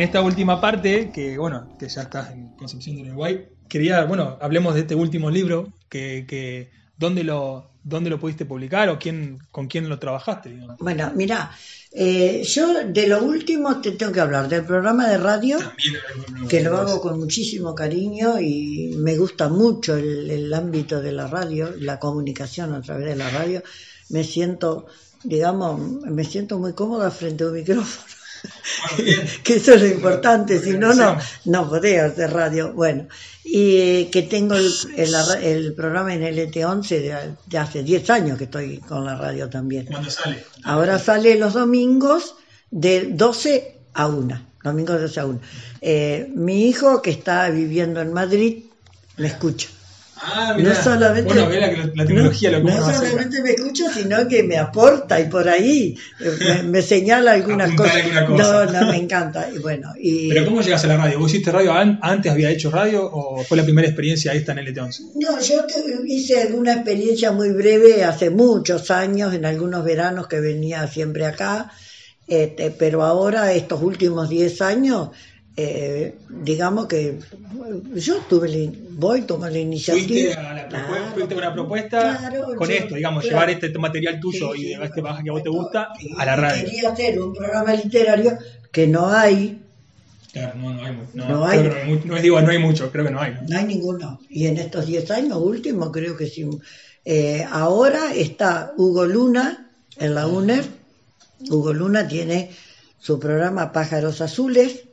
Esta 0.00 0.20
última 0.22 0.60
parte, 0.60 1.10
que 1.12 1.38
bueno, 1.38 1.76
que 1.78 1.88
ya 1.88 2.02
está 2.02 2.32
en 2.32 2.48
Concepción 2.56 2.96
de 2.96 3.02
Uruguay, 3.02 3.48
quería, 3.68 4.04
bueno, 4.04 4.38
hablemos 4.40 4.74
de 4.74 4.80
este 4.80 4.94
último 4.94 5.30
libro 5.30 5.72
que, 5.88 6.70
¿dónde 6.96 7.24
lo, 7.24 7.70
dónde 7.82 8.10
lo 8.10 8.20
pudiste 8.20 8.44
publicar 8.44 8.88
o 8.90 8.98
quién, 8.98 9.38
con 9.50 9.68
quién 9.68 9.88
lo 9.88 9.98
trabajaste? 9.98 10.58
Bueno, 10.78 11.12
mira, 11.14 11.50
eh, 11.92 12.42
yo 12.44 12.84
de 12.84 13.06
lo 13.06 13.22
último 13.22 13.80
te 13.80 13.92
tengo 13.92 14.12
que 14.12 14.20
hablar, 14.20 14.48
del 14.48 14.64
programa 14.64 15.08
de 15.08 15.18
radio, 15.18 15.58
que 16.48 16.62
lo 16.62 16.76
hago 16.76 17.00
con 17.00 17.18
muchísimo 17.18 17.74
cariño 17.74 18.40
y 18.40 18.94
me 18.98 19.16
gusta 19.16 19.48
mucho 19.48 19.96
el, 19.96 20.30
el 20.30 20.52
ámbito 20.52 21.00
de 21.00 21.12
la 21.12 21.26
radio, 21.26 21.72
la 21.78 21.98
comunicación 21.98 22.74
a 22.74 22.82
través 22.82 23.06
de 23.06 23.16
la 23.16 23.30
radio. 23.30 23.62
Me 24.10 24.24
siento, 24.24 24.86
digamos, 25.24 25.80
me 26.02 26.24
siento 26.24 26.58
muy 26.58 26.74
cómoda 26.74 27.10
frente 27.10 27.44
a 27.44 27.48
un 27.48 27.54
micrófono. 27.54 28.19
que 29.44 29.54
eso 29.54 29.74
es 29.74 29.82
lo 29.82 29.88
importante, 29.88 30.58
si 30.60 30.72
no, 30.72 30.94
no, 30.94 31.18
no 31.44 31.68
podría 31.68 32.06
hacer 32.06 32.32
radio. 32.32 32.72
Bueno, 32.72 33.06
y 33.44 34.06
que 34.06 34.22
tengo 34.22 34.54
el, 34.54 34.72
el, 34.96 35.14
el 35.42 35.74
programa 35.74 36.14
en 36.14 36.22
LT11 36.22 36.88
de, 36.88 37.34
de 37.46 37.58
hace 37.58 37.82
10 37.82 38.10
años 38.10 38.38
que 38.38 38.44
estoy 38.44 38.78
con 38.78 39.04
la 39.04 39.16
radio 39.16 39.48
también. 39.48 39.86
¿Cuándo 39.86 40.10
sale? 40.10 40.44
Ahora 40.64 40.98
sale 40.98 41.36
los 41.36 41.54
domingos 41.54 42.34
de 42.70 43.08
12 43.10 43.78
a 43.94 44.06
1. 44.06 44.46
Domingos 44.62 44.96
de 44.96 45.02
12 45.02 45.20
a 45.20 45.26
1. 45.26 45.40
Eh, 45.80 46.32
mi 46.34 46.68
hijo, 46.68 47.02
que 47.02 47.10
está 47.10 47.48
viviendo 47.50 48.00
en 48.00 48.12
Madrid, 48.12 48.64
me 49.16 49.28
escucha. 49.28 49.68
Ah, 50.22 50.54
No 50.58 50.74
solamente, 50.74 51.32
bueno, 51.32 51.48
la, 51.48 51.68
la 51.94 52.04
tecnología 52.04 52.50
no, 52.50 52.58
lo 52.58 52.64
no 52.64 52.92
solamente 52.94 53.42
me 53.42 53.50
escucha, 53.50 53.92
sino 53.92 54.28
que 54.28 54.42
me 54.42 54.58
aporta 54.58 55.18
y 55.18 55.24
por 55.28 55.48
ahí 55.48 55.96
eh, 56.20 56.30
me, 56.40 56.62
me 56.64 56.82
señala 56.82 57.32
algunas 57.32 57.72
cosas. 57.74 57.96
alguna 57.96 58.26
cosa. 58.26 58.64
No, 58.66 58.72
no, 58.80 58.86
me 58.92 58.96
encanta. 58.98 59.48
Y 59.50 59.58
bueno, 59.58 59.92
y, 59.98 60.28
Pero 60.28 60.44
¿cómo 60.44 60.60
llegaste 60.60 60.86
a 60.88 60.90
la 60.90 60.96
radio? 60.98 61.18
¿Vos 61.18 61.32
hiciste 61.32 61.50
radio 61.50 61.72
an- 61.72 61.98
antes? 62.02 62.30
¿Había 62.30 62.50
hecho 62.50 62.70
radio 62.70 63.04
o 63.10 63.42
fue 63.44 63.56
la 63.56 63.64
primera 63.64 63.88
experiencia 63.88 64.32
esta 64.34 64.52
en 64.52 64.58
LT11? 64.58 65.00
No, 65.16 65.40
yo 65.40 65.64
te- 65.64 66.12
hice 66.12 66.42
alguna 66.42 66.74
experiencia 66.74 67.32
muy 67.32 67.50
breve 67.52 68.04
hace 68.04 68.28
muchos 68.30 68.90
años, 68.90 69.32
en 69.34 69.46
algunos 69.46 69.84
veranos 69.84 70.26
que 70.28 70.40
venía 70.40 70.86
siempre 70.86 71.24
acá, 71.24 71.70
este, 72.28 72.70
pero 72.70 73.02
ahora, 73.04 73.52
estos 73.54 73.82
últimos 73.82 74.28
10 74.28 74.60
años, 74.60 75.08
eh, 75.62 76.14
digamos 76.28 76.86
que 76.86 77.18
yo 77.94 78.16
tuve 78.28 78.48
la- 78.48 78.72
voy, 78.90 79.22
tomo 79.22 79.46
la 79.48 79.58
iniciativa. 79.58 80.34
a 80.50 80.54
la 80.54 80.68
Claro, 80.68 80.94
fuiste 81.14 81.34
una 81.34 81.52
propuesta 81.52 82.16
claro, 82.18 82.54
con 82.56 82.68
yo- 82.68 82.74
esto, 82.74 82.94
digamos, 82.94 83.22
claro. 83.22 83.36
llevar 83.36 83.50
este 83.50 83.78
material 83.78 84.20
tuyo 84.20 84.52
Sí, 84.54 84.62
y 84.62 84.74
de 84.76 84.84
este 84.84 85.00
baja 85.00 85.22
que 85.22 85.30
a 85.30 85.32
vos 85.32 85.42
te 85.42 85.48
gusta 85.50 85.88
a 86.16 86.24
la 86.24 86.36
radio. 86.36 86.64
Quería 86.64 86.90
hacer 86.90 87.20
un 87.20 87.34
programa 87.34 87.74
literario 87.74 88.38
que 88.72 88.86
no 88.86 89.08
hay, 89.08 89.58
Claro, 90.32 90.54
no, 90.60 90.72
no 90.74 90.84
hay 90.84 90.92
mucho. 90.92 91.10
No, 91.14 91.28
No 91.28 91.44
hay. 91.46 91.58
no 92.04 92.14
digo, 92.20 92.40
no 92.40 92.50
hay 92.50 92.58
mucho, 92.58 92.92
creo 92.92 93.04
que 93.04 93.10
no 93.10 93.20
hay. 93.20 93.32
¿no? 93.34 93.40
no 93.48 93.58
hay 93.58 93.64
ninguno. 93.64 94.20
Y 94.28 94.46
en 94.46 94.58
estos 94.58 94.86
10 94.86 95.10
años 95.10 95.38
últimos, 95.42 95.90
creo 95.90 96.16
que 96.16 96.26
sí. 96.28 96.48
Eh, 97.04 97.44
ahora 97.50 98.14
está 98.14 98.72
Hugo 98.76 99.06
Luna 99.06 99.70
en 99.98 100.14
la 100.14 100.28
UNER. 100.28 100.64
Hugo 101.50 101.72
Luna 101.72 102.06
tiene 102.06 102.50
su 103.00 103.18
programa 103.18 103.72
Pájaros 103.72 104.20
Azules 104.20 104.84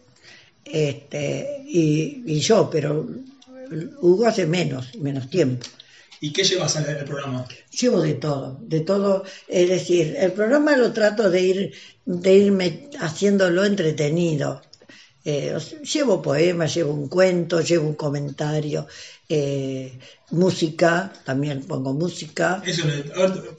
este, 0.72 1.64
y, 1.66 2.24
y 2.26 2.40
yo, 2.40 2.70
pero 2.70 3.08
Hugo 4.02 4.28
hace 4.28 4.46
menos, 4.46 4.96
menos 4.96 5.30
tiempo. 5.30 5.66
¿Y 6.20 6.32
qué 6.32 6.44
llevas 6.44 6.76
al, 6.78 7.06
programa? 7.06 7.48
Llevo 7.80 8.02
de 8.02 8.16
todo, 8.16 8.60
de 8.62 8.80
todo. 8.82 9.24
Es 9.48 9.70
decir, 9.70 10.16
el 10.18 10.32
programa 10.32 10.76
lo 10.76 10.92
trato 10.92 11.30
de 11.30 11.42
ir, 11.42 11.74
de 12.06 12.34
irme 12.34 12.90
haciéndolo 13.00 13.64
entretenido. 13.66 14.62
Eh, 15.24 15.56
llevo 15.94 16.22
poemas, 16.22 16.74
llevo 16.74 16.94
un 16.94 17.10
cuento, 17.10 17.62
llevo 17.62 17.88
un 17.88 17.96
comentario, 17.96 18.88
eh, 19.28 20.00
música, 20.32 21.12
también 21.26 21.64
pongo 21.64 21.94
música. 21.94 22.64
Eso, 22.66 22.84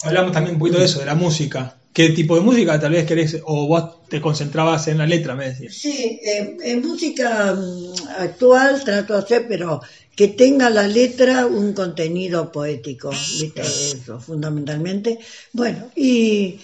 hablamos 0.02 0.32
también 0.32 0.54
un 0.54 0.58
poquito 0.58 0.78
de 0.78 0.86
eso, 0.86 0.98
de 0.98 1.06
la 1.06 1.14
música. 1.14 1.77
¿Qué 1.98 2.10
tipo 2.10 2.36
de 2.36 2.42
música 2.42 2.78
tal 2.78 2.92
vez 2.92 3.04
querés? 3.08 3.30
O 3.44 3.66
vos 3.66 3.82
te 4.08 4.20
concentrabas 4.20 4.86
en 4.86 4.98
la 4.98 5.06
letra, 5.14 5.34
me 5.34 5.48
decías. 5.48 5.74
Sí, 5.74 6.20
eh, 6.22 6.56
en 6.62 6.78
música 6.86 7.52
mm, 7.54 7.92
actual 8.26 8.84
trato 8.84 9.14
de 9.14 9.18
hacer, 9.18 9.46
pero 9.48 9.80
que 10.14 10.28
tenga 10.28 10.70
la 10.70 10.86
letra 10.86 11.46
un 11.46 11.72
contenido 11.72 12.52
poético, 12.52 13.10
¿viste? 13.10 13.62
Eso, 13.62 14.20
fundamentalmente. 14.20 15.18
Bueno, 15.52 15.90
y, 15.96 16.60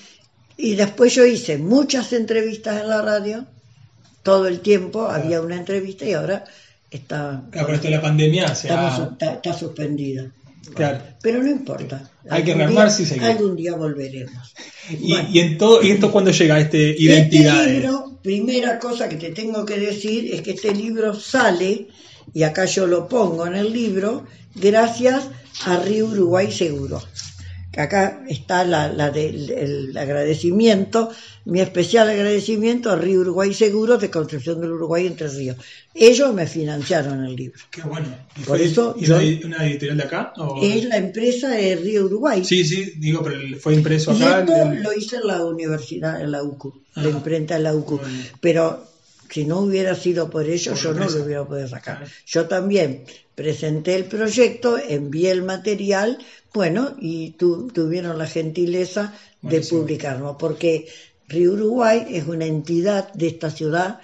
y 0.56 0.74
después 0.76 1.12
yo 1.16 1.26
hice 1.26 1.58
muchas 1.58 2.12
entrevistas 2.12 2.80
en 2.80 2.88
la 2.90 3.02
radio, 3.02 3.44
todo 4.22 4.46
el 4.46 4.60
tiempo 4.60 5.08
había 5.08 5.40
una 5.40 5.56
entrevista 5.56 6.04
y 6.04 6.12
ahora 6.12 6.44
está, 6.88 7.42
Claro, 7.50 7.66
por 7.66 7.74
esto 7.74 7.88
de 7.88 7.96
la 7.96 8.02
pandemia 8.02 8.54
se 8.54 8.70
ha- 8.70 9.08
está, 9.12 9.32
está 9.34 9.52
suspendida. 9.52 10.30
Claro. 10.74 11.02
Pero 11.22 11.42
no 11.42 11.50
importa. 11.50 12.10
Hay 12.30 12.42
que 12.44 12.54
rearmarse 12.54 13.02
y 13.02 13.06
seguir. 13.06 13.24
Algún 13.24 13.56
día 13.56 13.74
volveremos. 13.74 14.54
Y, 14.90 15.12
Bueno. 15.12 15.28
y 15.32 15.38
en 15.40 15.58
todo, 15.58 15.82
¿y 15.82 15.90
esto 15.90 16.10
cuándo 16.10 16.30
llega 16.30 16.60
este 16.60 16.94
identidad? 16.98 17.60
Este 17.60 17.72
libro, 17.80 18.18
primera 18.22 18.78
cosa 18.78 19.08
que 19.08 19.16
te 19.16 19.30
tengo 19.30 19.64
que 19.64 19.78
decir 19.78 20.32
es 20.34 20.42
que 20.42 20.52
este 20.52 20.74
libro 20.74 21.14
sale, 21.14 21.88
y 22.32 22.42
acá 22.42 22.64
yo 22.64 22.86
lo 22.86 23.08
pongo 23.08 23.46
en 23.46 23.54
el 23.54 23.72
libro, 23.72 24.26
gracias 24.54 25.28
a 25.66 25.78
Río 25.78 26.06
Uruguay 26.06 26.50
Seguro. 26.50 27.02
Acá 27.76 28.24
está 28.28 28.64
la, 28.64 28.92
la 28.92 29.10
del- 29.10 29.50
el 29.50 29.96
agradecimiento, 29.96 31.10
mi 31.46 31.60
especial 31.60 32.08
agradecimiento 32.08 32.90
a 32.90 32.96
Río 32.96 33.20
Uruguay 33.20 33.52
Seguro 33.52 33.98
de 33.98 34.10
Construcción 34.10 34.60
del 34.60 34.72
Uruguay 34.72 35.06
Entre 35.06 35.28
Ríos. 35.28 35.56
Ellos 35.94 36.32
me 36.34 36.46
financiaron 36.46 37.24
el 37.24 37.34
libro. 37.36 37.58
Qué 37.70 37.82
bueno. 37.82 38.06
¿Y 38.36 38.40
Por 38.44 38.58
fue- 38.58 38.66
eso 38.66 38.94
y 38.98 39.04
yo- 39.06 39.16
una, 39.44 39.66
editorial 39.66 39.96
de 39.98 40.02
acá? 40.04 40.32
o- 40.38 40.60
Es 40.62 40.84
la 40.84 40.96
empresa 40.96 41.50
de 41.50 41.76
Río 41.76 42.04
Uruguay. 42.06 42.44
Sí, 42.44 42.64
sí, 42.64 42.92
digo, 42.98 43.22
pero 43.22 43.38
fue 43.58 43.74
impreso 43.74 44.12
Y 44.12 44.22
acá. 44.22 44.40
esto 44.40 44.56
el- 44.72 44.82
lo 44.82 44.92
hice 44.92 45.16
en 45.16 45.26
la 45.26 45.44
universidad, 45.44 46.20
en 46.20 46.30
la 46.32 46.42
UCU, 46.42 46.82
la 46.94 47.02
Ah. 47.02 47.10
imprenta 47.10 47.56
en 47.56 47.62
la 47.64 47.74
UCU. 47.74 48.00
Pero 48.40 48.84
si 49.30 49.44
no 49.44 49.60
hubiera 49.60 49.94
sido 49.94 50.30
por 50.30 50.46
ello, 50.46 50.72
Por 50.72 50.80
yo 50.80 50.94
no 50.94 51.08
lo 51.08 51.24
hubiera 51.24 51.44
podido 51.46 51.68
sacar. 51.68 52.04
Yo 52.26 52.46
también 52.46 53.04
presenté 53.34 53.94
el 53.96 54.04
proyecto, 54.04 54.78
envié 54.78 55.30
el 55.30 55.42
material, 55.42 56.18
bueno, 56.52 56.94
y 56.98 57.30
tu- 57.32 57.68
tuvieron 57.68 58.16
la 58.18 58.26
gentileza 58.26 59.12
de 59.42 59.60
publicarlo, 59.60 60.38
porque 60.38 60.86
Río 61.28 61.52
Uruguay 61.52 62.06
es 62.10 62.26
una 62.26 62.44
entidad 62.46 63.12
de 63.12 63.26
esta 63.28 63.50
ciudad 63.50 64.00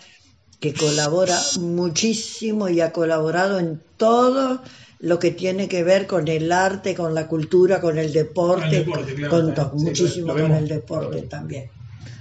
que 0.58 0.74
colabora 0.74 1.38
muchísimo 1.60 2.68
y 2.68 2.80
ha 2.80 2.92
colaborado 2.92 3.58
en 3.58 3.80
todo 3.96 4.62
lo 4.98 5.18
que 5.18 5.30
tiene 5.30 5.68
que 5.68 5.82
ver 5.82 6.06
con 6.06 6.28
el 6.28 6.52
arte, 6.52 6.94
con 6.94 7.14
la 7.14 7.26
cultura, 7.26 7.80
con 7.80 7.98
el 7.98 8.12
deporte, 8.12 8.84
Con 8.84 8.98
el 9.00 9.06
deporte, 9.06 9.14
claro, 9.14 9.54
con. 9.70 9.78
Sí, 9.78 9.84
muchísimo 9.84 10.32
con 10.34 10.52
el 10.52 10.68
deporte 10.68 11.22
también. 11.22 11.70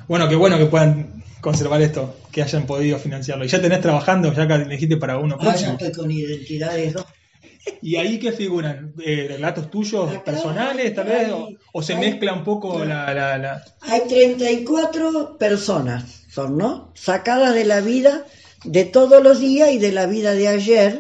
Bueno, 0.08 0.30
qué 0.30 0.36
bueno 0.36 0.58
que 0.58 0.66
puedan 0.68 1.24
conservar 1.42 1.82
esto, 1.82 2.16
que 2.32 2.42
hayan 2.44 2.66
podido 2.66 2.98
financiarlo. 3.00 3.46
Y 3.46 3.48
ya 3.48 3.62
tenés 3.62 3.82
trabajando, 3.82 4.34
ya 4.34 4.48
que 4.48 4.58
dijiste 4.66 4.98
para 4.98 5.18
uno 5.18 5.36
Ah, 5.40 5.44
ya 5.44 5.50
próximo. 5.52 5.72
estoy 5.74 5.92
con 5.92 6.12
identidades, 6.12 6.94
¿no? 6.96 7.06
¿Y 7.82 7.96
ahí 7.98 8.20
qué 8.20 8.32
figuran? 8.32 8.94
Eh, 9.06 9.26
¿Relatos 9.30 9.70
tuyos 9.72 10.10
Acá 10.12 10.24
personales, 10.24 10.94
tal 10.96 11.08
vez? 11.08 11.32
¿O, 11.32 11.50
o 11.74 11.82
se 11.84 11.94
hay- 11.94 12.00
mezcla 12.00 12.34
un 12.34 12.44
poco 12.44 12.84
la, 12.86 13.14
la, 13.14 13.38
la- 13.38 13.64
Hay 13.82 14.02
34 14.08 15.38
personas, 15.38 16.24
son, 16.30 16.58
¿no? 16.58 16.92
Sacadas 16.96 17.54
de 17.54 17.66
la 17.66 17.82
vida 17.82 18.26
de 18.66 18.84
todos 18.86 19.24
los 19.24 19.40
días 19.40 19.72
y 19.72 19.78
de 19.78 19.92
la 19.94 20.06
vida 20.06 20.34
de 20.34 20.48
ayer, 20.50 21.00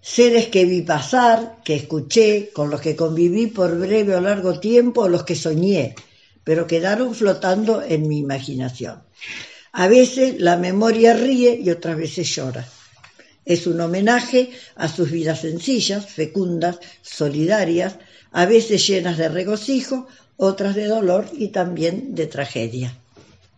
seres 0.00 0.46
que 0.48 0.64
vi 0.64 0.82
pasar, 0.82 1.58
que 1.64 1.74
escuché, 1.74 2.50
con 2.52 2.70
los 2.70 2.80
que 2.80 2.94
conviví 2.96 3.46
por 3.48 3.76
breve 3.78 4.14
o 4.16 4.20
largo 4.20 4.58
tiempo, 4.60 5.08
los 5.08 5.24
que 5.24 5.34
soñé, 5.34 5.94
pero 6.44 6.66
quedaron 6.66 7.14
flotando 7.14 7.82
en 7.82 8.08
mi 8.08 8.18
imaginación. 8.18 9.02
A 9.72 9.88
veces 9.88 10.40
la 10.40 10.56
memoria 10.56 11.14
ríe 11.14 11.58
y 11.62 11.70
otras 11.70 11.96
veces 11.96 12.28
llora. 12.34 12.66
Es 13.44 13.66
un 13.66 13.80
homenaje 13.80 14.50
a 14.76 14.88
sus 14.88 15.10
vidas 15.10 15.40
sencillas, 15.40 16.06
fecundas, 16.06 16.78
solidarias, 17.02 17.96
a 18.32 18.46
veces 18.46 18.86
llenas 18.86 19.18
de 19.18 19.28
regocijo, 19.28 20.06
otras 20.36 20.74
de 20.74 20.86
dolor 20.86 21.26
y 21.32 21.48
también 21.48 22.14
de 22.14 22.26
tragedia. 22.26 22.96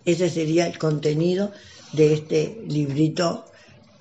Ese 0.04 0.28
sería 0.30 0.66
el 0.66 0.78
contenido 0.78 1.52
de 1.92 2.12
este 2.14 2.62
librito 2.68 3.46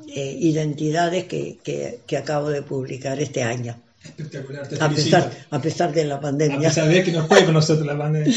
eh, 0.07 0.35
Identidades 0.39 1.25
que, 1.25 1.57
que- 1.63 2.01
que 2.05 2.17
acabo 2.17 2.49
de 2.49 2.61
publicar 2.61 3.19
este 3.21 3.41
año, 3.43 3.81
Espectacular, 4.03 4.67
te 4.67 4.75
a 4.75 4.89
felicito. 4.89 5.17
pesar, 5.17 5.31
a 5.49 5.61
pesar 5.61 5.93
de 5.93 6.03
la 6.05 6.15
A 6.15 6.19
pandemia. 6.19 6.59
pesar 6.69 6.87
de 6.89 7.03
que 7.03 7.11
no 7.11 7.25
fue 7.25 7.45
con 7.45 7.53
nosotros 7.53 7.85
la 7.87 7.97
pandemia. 7.97 8.33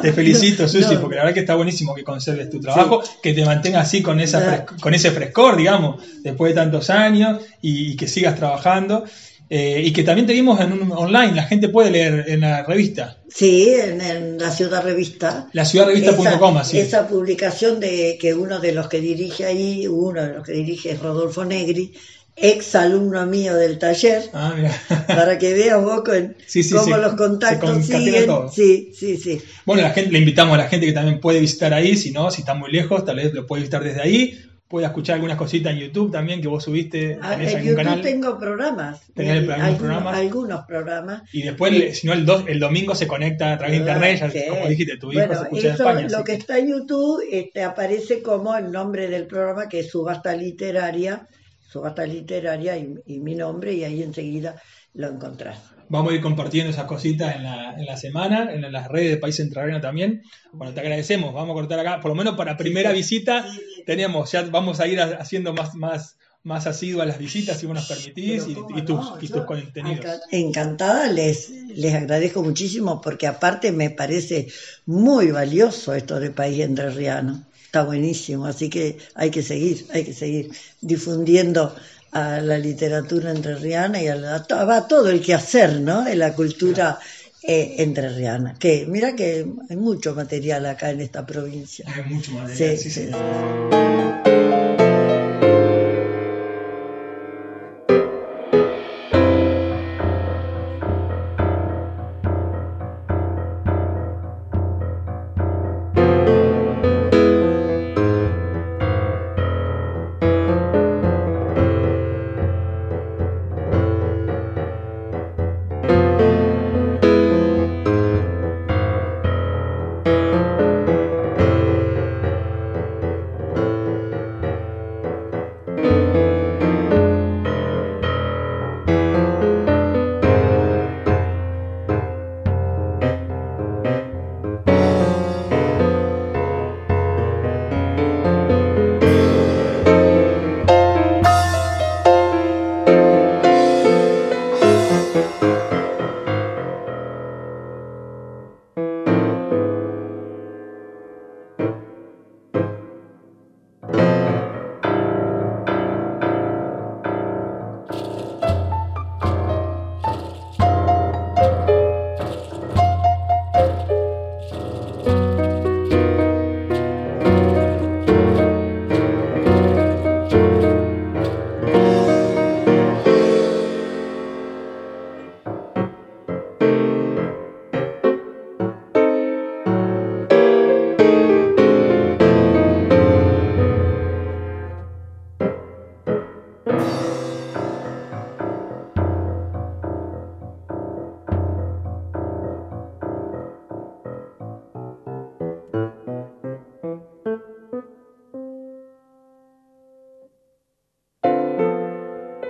te 0.00 0.12
felicito, 0.12 0.66
Susi, 0.68 0.96
porque 0.96 1.16
la 1.16 1.22
verdad 1.22 1.34
que 1.34 1.40
está 1.40 1.54
buenísimo 1.54 1.94
que 1.94 2.02
conserves 2.02 2.48
tu 2.50 2.60
trabajo, 2.60 3.02
que 3.22 3.34
te 3.34 3.44
mantengas 3.44 3.86
así 3.86 4.02
con, 4.02 4.20
esa 4.20 4.40
Ya. 4.40 4.66
fres- 4.66 4.80
con 4.80 4.94
ese 4.94 5.10
frescor, 5.10 5.56
digamos, 5.56 6.02
después 6.22 6.54
de 6.54 6.60
tantos 6.60 6.88
años 6.90 7.42
y, 7.60 7.92
y 7.92 7.96
que 7.96 8.08
sigas 8.08 8.36
trabajando. 8.36 9.04
Eh, 9.54 9.82
y 9.84 9.92
que 9.92 10.02
también 10.02 10.26
te 10.26 10.32
vimos 10.32 10.58
en 10.62 10.72
un 10.72 10.90
online, 10.92 11.34
la 11.34 11.42
gente 11.42 11.68
puede 11.68 11.90
leer 11.90 12.24
en 12.28 12.40
la 12.40 12.62
revista, 12.62 13.18
Sí, 13.28 13.68
en, 13.74 14.00
en 14.00 14.38
la 14.38 14.50
Ciudad 14.50 14.82
Revista. 14.82 15.48
laciudadrevista.com, 15.52 16.52
esa, 16.52 16.60
así. 16.60 16.78
esa 16.78 17.06
publicación 17.06 17.78
de 17.78 18.16
que 18.18 18.32
uno 18.32 18.60
de 18.60 18.72
los 18.72 18.88
que 18.88 19.00
dirige 19.02 19.44
ahí, 19.44 19.86
uno 19.86 20.22
de 20.22 20.32
los 20.34 20.46
que 20.46 20.52
dirige 20.52 20.92
es 20.92 21.00
Rodolfo 21.00 21.44
Negri, 21.44 21.92
ex 22.36 22.74
alumno 22.74 23.26
mío 23.26 23.54
del 23.54 23.78
taller, 23.78 24.22
Ah, 24.32 24.54
para 25.06 25.38
que 25.38 25.52
veas 25.52 25.82
vos 25.82 26.02
con- 26.02 26.34
Sí, 26.46 26.62
sí, 26.62 26.74
cómo 26.74 26.96
sí. 26.96 27.00
los 27.02 27.14
contactos 27.14 27.84
siguen. 27.86 28.26
todo. 28.26 28.48
Sí, 28.50 28.92
sí, 28.98 29.16
sí. 29.16 29.40
Bueno, 29.66 29.82
la 29.82 29.90
gente, 29.90 30.10
le 30.10 30.18
invitamos 30.18 30.54
a 30.54 30.58
la 30.62 30.68
gente 30.68 30.86
que 30.86 30.92
también 30.92 31.20
puede 31.20 31.40
visitar 31.40 31.72
ahí, 31.74 31.96
si 31.96 32.10
no, 32.10 32.30
si 32.30 32.40
está 32.42 32.54
muy 32.54 32.70
lejos, 32.72 33.04
tal 33.04 33.16
vez 33.16 33.32
lo 33.34 33.46
puede 33.46 33.60
visitar 33.62 33.84
desde 33.84 34.00
ahí. 34.00 34.38
Puede 34.66 34.86
escuchar 34.86 35.16
algunas 35.16 35.36
cositas 35.36 35.74
en 35.74 35.80
YouTube 35.80 36.10
también 36.10 36.40
que 36.40 36.48
vos 36.48 36.64
subiste. 36.64 37.18
Ah, 37.20 37.34
En 37.38 37.62
YouTube 37.62 37.76
canal. 37.76 38.00
tengo 38.00 38.38
programas. 38.38 39.02
¿Tenés 39.14 39.32
algunos 39.36 39.60
algunos, 39.60 39.78
programas? 39.78 40.16
algunos 40.16 40.64
programas. 40.64 41.22
Y 41.34 41.42
después, 41.42 41.98
si 41.98 42.06
no, 42.06 42.14
el, 42.14 42.24
dos- 42.24 42.44
el 42.48 42.58
domingo 42.58 42.94
se 42.94 43.06
conecta 43.06 43.52
a 43.52 43.58
través 43.58 43.72
de 43.74 43.80
internet, 43.80 44.32
ya, 44.32 44.48
como 44.48 44.68
dijiste, 44.68 44.96
tu 44.96 45.12
hijo 45.12 45.20
Bueno, 45.26 45.34
se 45.34 45.42
escucha 45.42 45.66
en 45.68 45.74
eso, 45.74 45.88
España. 45.90 46.08
lo 46.08 46.24
que 46.24 46.32
está 46.32 46.58
en 46.58 46.68
YouTube 46.70 47.22
este, 47.30 47.62
aparece 47.64 48.22
como 48.22 48.56
el 48.56 48.72
nombre 48.72 49.08
del 49.10 49.26
programa, 49.26 49.68
que 49.68 49.80
es 49.80 49.90
Subasta 49.90 50.34
Literaria, 50.34 51.28
Subasta 51.72 52.04
Literaria 52.06 52.76
y, 52.76 52.94
y 53.06 53.20
mi 53.20 53.34
nombre, 53.34 53.72
y 53.72 53.84
ahí 53.84 54.02
enseguida 54.02 54.60
lo 54.94 55.08
encontrás. 55.08 55.58
Vamos 55.88 56.12
a 56.12 56.14
ir 56.16 56.20
compartiendo 56.22 56.70
esas 56.70 56.84
cositas 56.86 57.34
en 57.36 57.42
la, 57.44 57.74
en 57.78 57.84
la 57.86 57.96
semana, 57.96 58.52
en 58.52 58.70
las 58.72 58.88
redes 58.88 59.10
de 59.10 59.16
País 59.18 59.38
Entrerriano 59.40 59.80
también. 59.80 60.22
Bueno, 60.52 60.72
te 60.72 60.80
agradecemos. 60.80 61.34
Vamos 61.34 61.50
a 61.52 61.54
cortar 61.54 61.78
acá, 61.80 62.00
por 62.00 62.10
lo 62.10 62.14
menos 62.14 62.36
para 62.36 62.56
primera 62.56 62.92
visita, 62.92 63.46
tenemos, 63.86 64.30
ya 64.32 64.42
vamos 64.42 64.80
a 64.80 64.86
ir 64.86 65.00
ha- 65.00 65.16
haciendo 65.20 65.52
más, 65.52 65.74
más, 65.74 66.16
más 66.44 66.66
asiduas 66.66 67.06
las 67.06 67.18
visitas, 67.18 67.58
si 67.58 67.66
vos 67.66 67.74
nos 67.74 67.86
permitís, 67.88 68.46
y, 68.48 68.54
tus, 68.54 68.96
no, 68.96 69.18
y 69.20 69.28
tus 69.28 69.44
contenidos. 69.44 70.04
enca- 70.06 70.20
Encantada, 70.30 71.08
les, 71.08 71.50
les 71.50 71.94
agradezco 71.94 72.42
muchísimo 72.42 73.00
porque 73.00 73.26
aparte 73.26 73.70
me 73.72 73.90
parece 73.90 74.48
muy 74.86 75.30
valioso 75.30 75.94
esto 75.94 76.18
de 76.20 76.30
País 76.30 76.60
Entrerriano. 76.60 77.44
Está 77.72 77.84
buenísimo, 77.84 78.44
así 78.44 78.68
que 78.68 78.98
hay 79.14 79.30
que 79.30 79.42
seguir, 79.42 79.86
hay 79.94 80.04
que 80.04 80.12
seguir 80.12 80.50
difundiendo 80.82 81.74
a 82.10 82.38
la 82.42 82.58
literatura 82.58 83.30
entrerriana 83.30 83.98
y 84.02 84.08
a, 84.08 84.14
la- 84.14 84.34
a 84.34 84.42
to- 84.42 84.56
a 84.58 84.86
todo 84.86 85.08
el 85.08 85.22
quehacer 85.22 85.80
¿no? 85.80 86.04
de 86.04 86.14
la 86.16 86.34
cultura 86.34 86.98
eh, 87.42 87.76
entrerriana. 87.78 88.56
Que 88.58 88.84
mira 88.86 89.16
que 89.16 89.46
hay 89.70 89.76
mucho 89.78 90.14
material 90.14 90.66
acá 90.66 90.90
en 90.90 91.00
esta 91.00 91.24
provincia. 91.24 91.86
Hay 91.88 92.12
mucho 92.12 92.32
material, 92.32 92.76
Sí, 92.76 92.90
sí, 92.90 93.06
sí, 93.06 93.08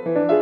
sí. 0.04 0.10
sí. 0.28 0.41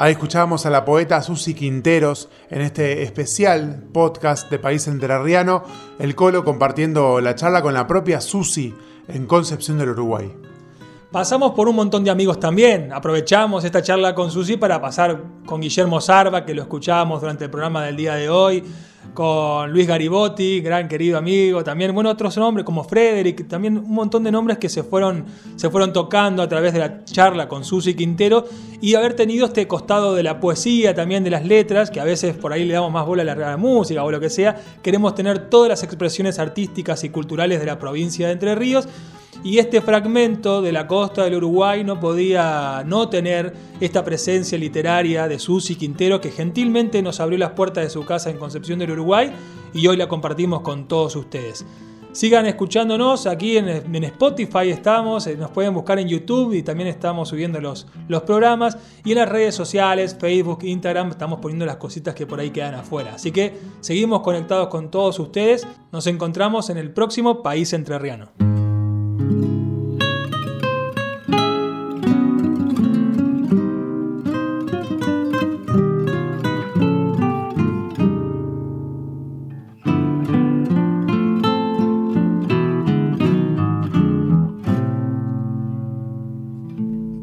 Ahí 0.00 0.12
escuchábamos 0.12 0.64
a 0.64 0.70
la 0.70 0.84
poeta 0.84 1.20
Susi 1.22 1.54
Quinteros 1.54 2.28
en 2.50 2.60
este 2.60 3.02
especial 3.02 3.82
podcast 3.92 4.48
de 4.48 4.60
País 4.60 4.86
Entrerriano, 4.86 5.64
el 5.98 6.14
Colo 6.14 6.44
compartiendo 6.44 7.20
la 7.20 7.34
charla 7.34 7.62
con 7.62 7.74
la 7.74 7.88
propia 7.88 8.20
Susi 8.20 8.72
en 9.08 9.26
Concepción 9.26 9.76
del 9.76 9.88
Uruguay. 9.88 10.32
Pasamos 11.10 11.50
por 11.50 11.68
un 11.68 11.74
montón 11.74 12.04
de 12.04 12.12
amigos 12.12 12.38
también. 12.38 12.92
Aprovechamos 12.92 13.64
esta 13.64 13.82
charla 13.82 14.14
con 14.14 14.30
Susi 14.30 14.56
para 14.56 14.80
pasar 14.80 15.20
con 15.44 15.60
Guillermo 15.60 16.00
Sarva, 16.00 16.44
que 16.44 16.54
lo 16.54 16.62
escuchábamos 16.62 17.20
durante 17.20 17.46
el 17.46 17.50
programa 17.50 17.84
del 17.84 17.96
día 17.96 18.14
de 18.14 18.28
hoy. 18.28 18.62
Con 19.14 19.70
Luis 19.70 19.86
Garibotti, 19.86 20.60
gran 20.60 20.88
querido 20.88 21.18
amigo, 21.18 21.64
también, 21.64 21.94
bueno, 21.94 22.10
otros 22.10 22.36
nombres 22.36 22.64
como 22.64 22.84
Frederick, 22.84 23.48
también 23.48 23.78
un 23.78 23.92
montón 23.92 24.24
de 24.24 24.30
nombres 24.30 24.58
que 24.58 24.68
se 24.68 24.82
fueron, 24.82 25.24
se 25.56 25.70
fueron 25.70 25.92
tocando 25.92 26.42
a 26.42 26.48
través 26.48 26.72
de 26.72 26.78
la 26.78 27.04
charla 27.04 27.48
con 27.48 27.64
Susi 27.64 27.94
Quintero 27.94 28.44
y 28.80 28.94
haber 28.94 29.14
tenido 29.14 29.46
este 29.46 29.66
costado 29.66 30.14
de 30.14 30.22
la 30.22 30.40
poesía, 30.40 30.94
también 30.94 31.24
de 31.24 31.30
las 31.30 31.44
letras, 31.44 31.90
que 31.90 32.00
a 32.00 32.04
veces 32.04 32.36
por 32.36 32.52
ahí 32.52 32.64
le 32.64 32.74
damos 32.74 32.92
más 32.92 33.06
bola 33.06 33.22
a 33.22 33.34
la, 33.34 33.56
música 33.56 34.04
o 34.04 34.10
lo 34.10 34.20
que 34.20 34.30
sea, 34.30 34.56
queremos 34.82 35.14
tener 35.14 35.50
todas 35.50 35.68
las 35.68 35.82
expresiones 35.82 36.38
artísticas 36.38 37.04
y 37.04 37.10
culturales 37.10 37.60
de 37.60 37.66
la 37.66 37.78
provincia 37.78 38.26
de 38.26 38.32
Entre 38.34 38.54
Ríos 38.54 38.88
y 39.44 39.58
este 39.58 39.80
fragmento 39.80 40.62
de 40.62 40.72
la 40.72 40.86
costa 40.86 41.24
del 41.24 41.36
Uruguay 41.36 41.84
no 41.84 42.00
podía 42.00 42.82
no 42.86 43.08
tener 43.08 43.54
esta 43.80 44.04
presencia 44.04 44.58
literaria 44.58 45.28
de 45.28 45.38
Susi 45.38 45.76
Quintero 45.76 46.20
que 46.20 46.30
gentilmente 46.30 47.02
nos 47.02 47.20
abrió 47.20 47.38
las 47.38 47.50
puertas 47.50 47.84
de 47.84 47.90
su 47.90 48.04
casa 48.04 48.30
en 48.30 48.38
Concepción 48.38 48.78
del 48.78 48.92
Uruguay 48.92 49.32
y 49.72 49.86
hoy 49.86 49.96
la 49.96 50.08
compartimos 50.08 50.62
con 50.62 50.88
todos 50.88 51.14
ustedes. 51.16 51.64
Sigan 52.12 52.46
escuchándonos, 52.46 53.26
aquí 53.26 53.58
en, 53.58 53.68
Spotify 53.68 54.70
estamos, 54.70 55.26
eh, 55.26 55.36
nos 55.36 55.50
pueden 55.50 55.74
buscar 55.74 55.98
en 55.98 56.08
YouTube 56.08 56.54
y 56.54 56.62
también 56.62 56.88
estamos 56.88 57.28
subiendo 57.28 57.60
los, 57.60 57.86
los 58.08 58.22
programas 58.22 58.78
y 59.04 59.12
en 59.12 59.18
las 59.18 59.28
redes 59.28 59.54
sociales, 59.54 60.16
Facebook, 60.18 60.60
Instagram, 60.62 61.10
estamos 61.10 61.38
poniendo 61.38 61.66
las 61.66 61.76
cositas 61.76 62.14
que 62.14 62.26
por 62.26 62.40
ahí 62.40 62.50
quedan 62.50 62.74
afuera. 62.74 63.14
Así 63.14 63.30
que 63.30 63.54
seguimos 63.80 64.22
conectados 64.22 64.68
con 64.68 64.90
todos 64.90 65.18
ustedes, 65.20 65.66
nos 65.92 66.06
encontramos 66.06 66.70
en 66.70 66.78
el 66.78 66.90
próximo 66.90 67.42
País 67.42 67.72
Entrerriano. 67.72 68.57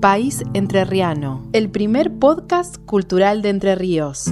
País 0.05 0.43
Entrerriano, 0.53 1.49
el 1.51 1.71
primer 1.71 2.19
podcast 2.19 2.77
cultural 2.77 3.41
de 3.41 3.49
Entre 3.49 3.73
Ríos. 3.73 4.31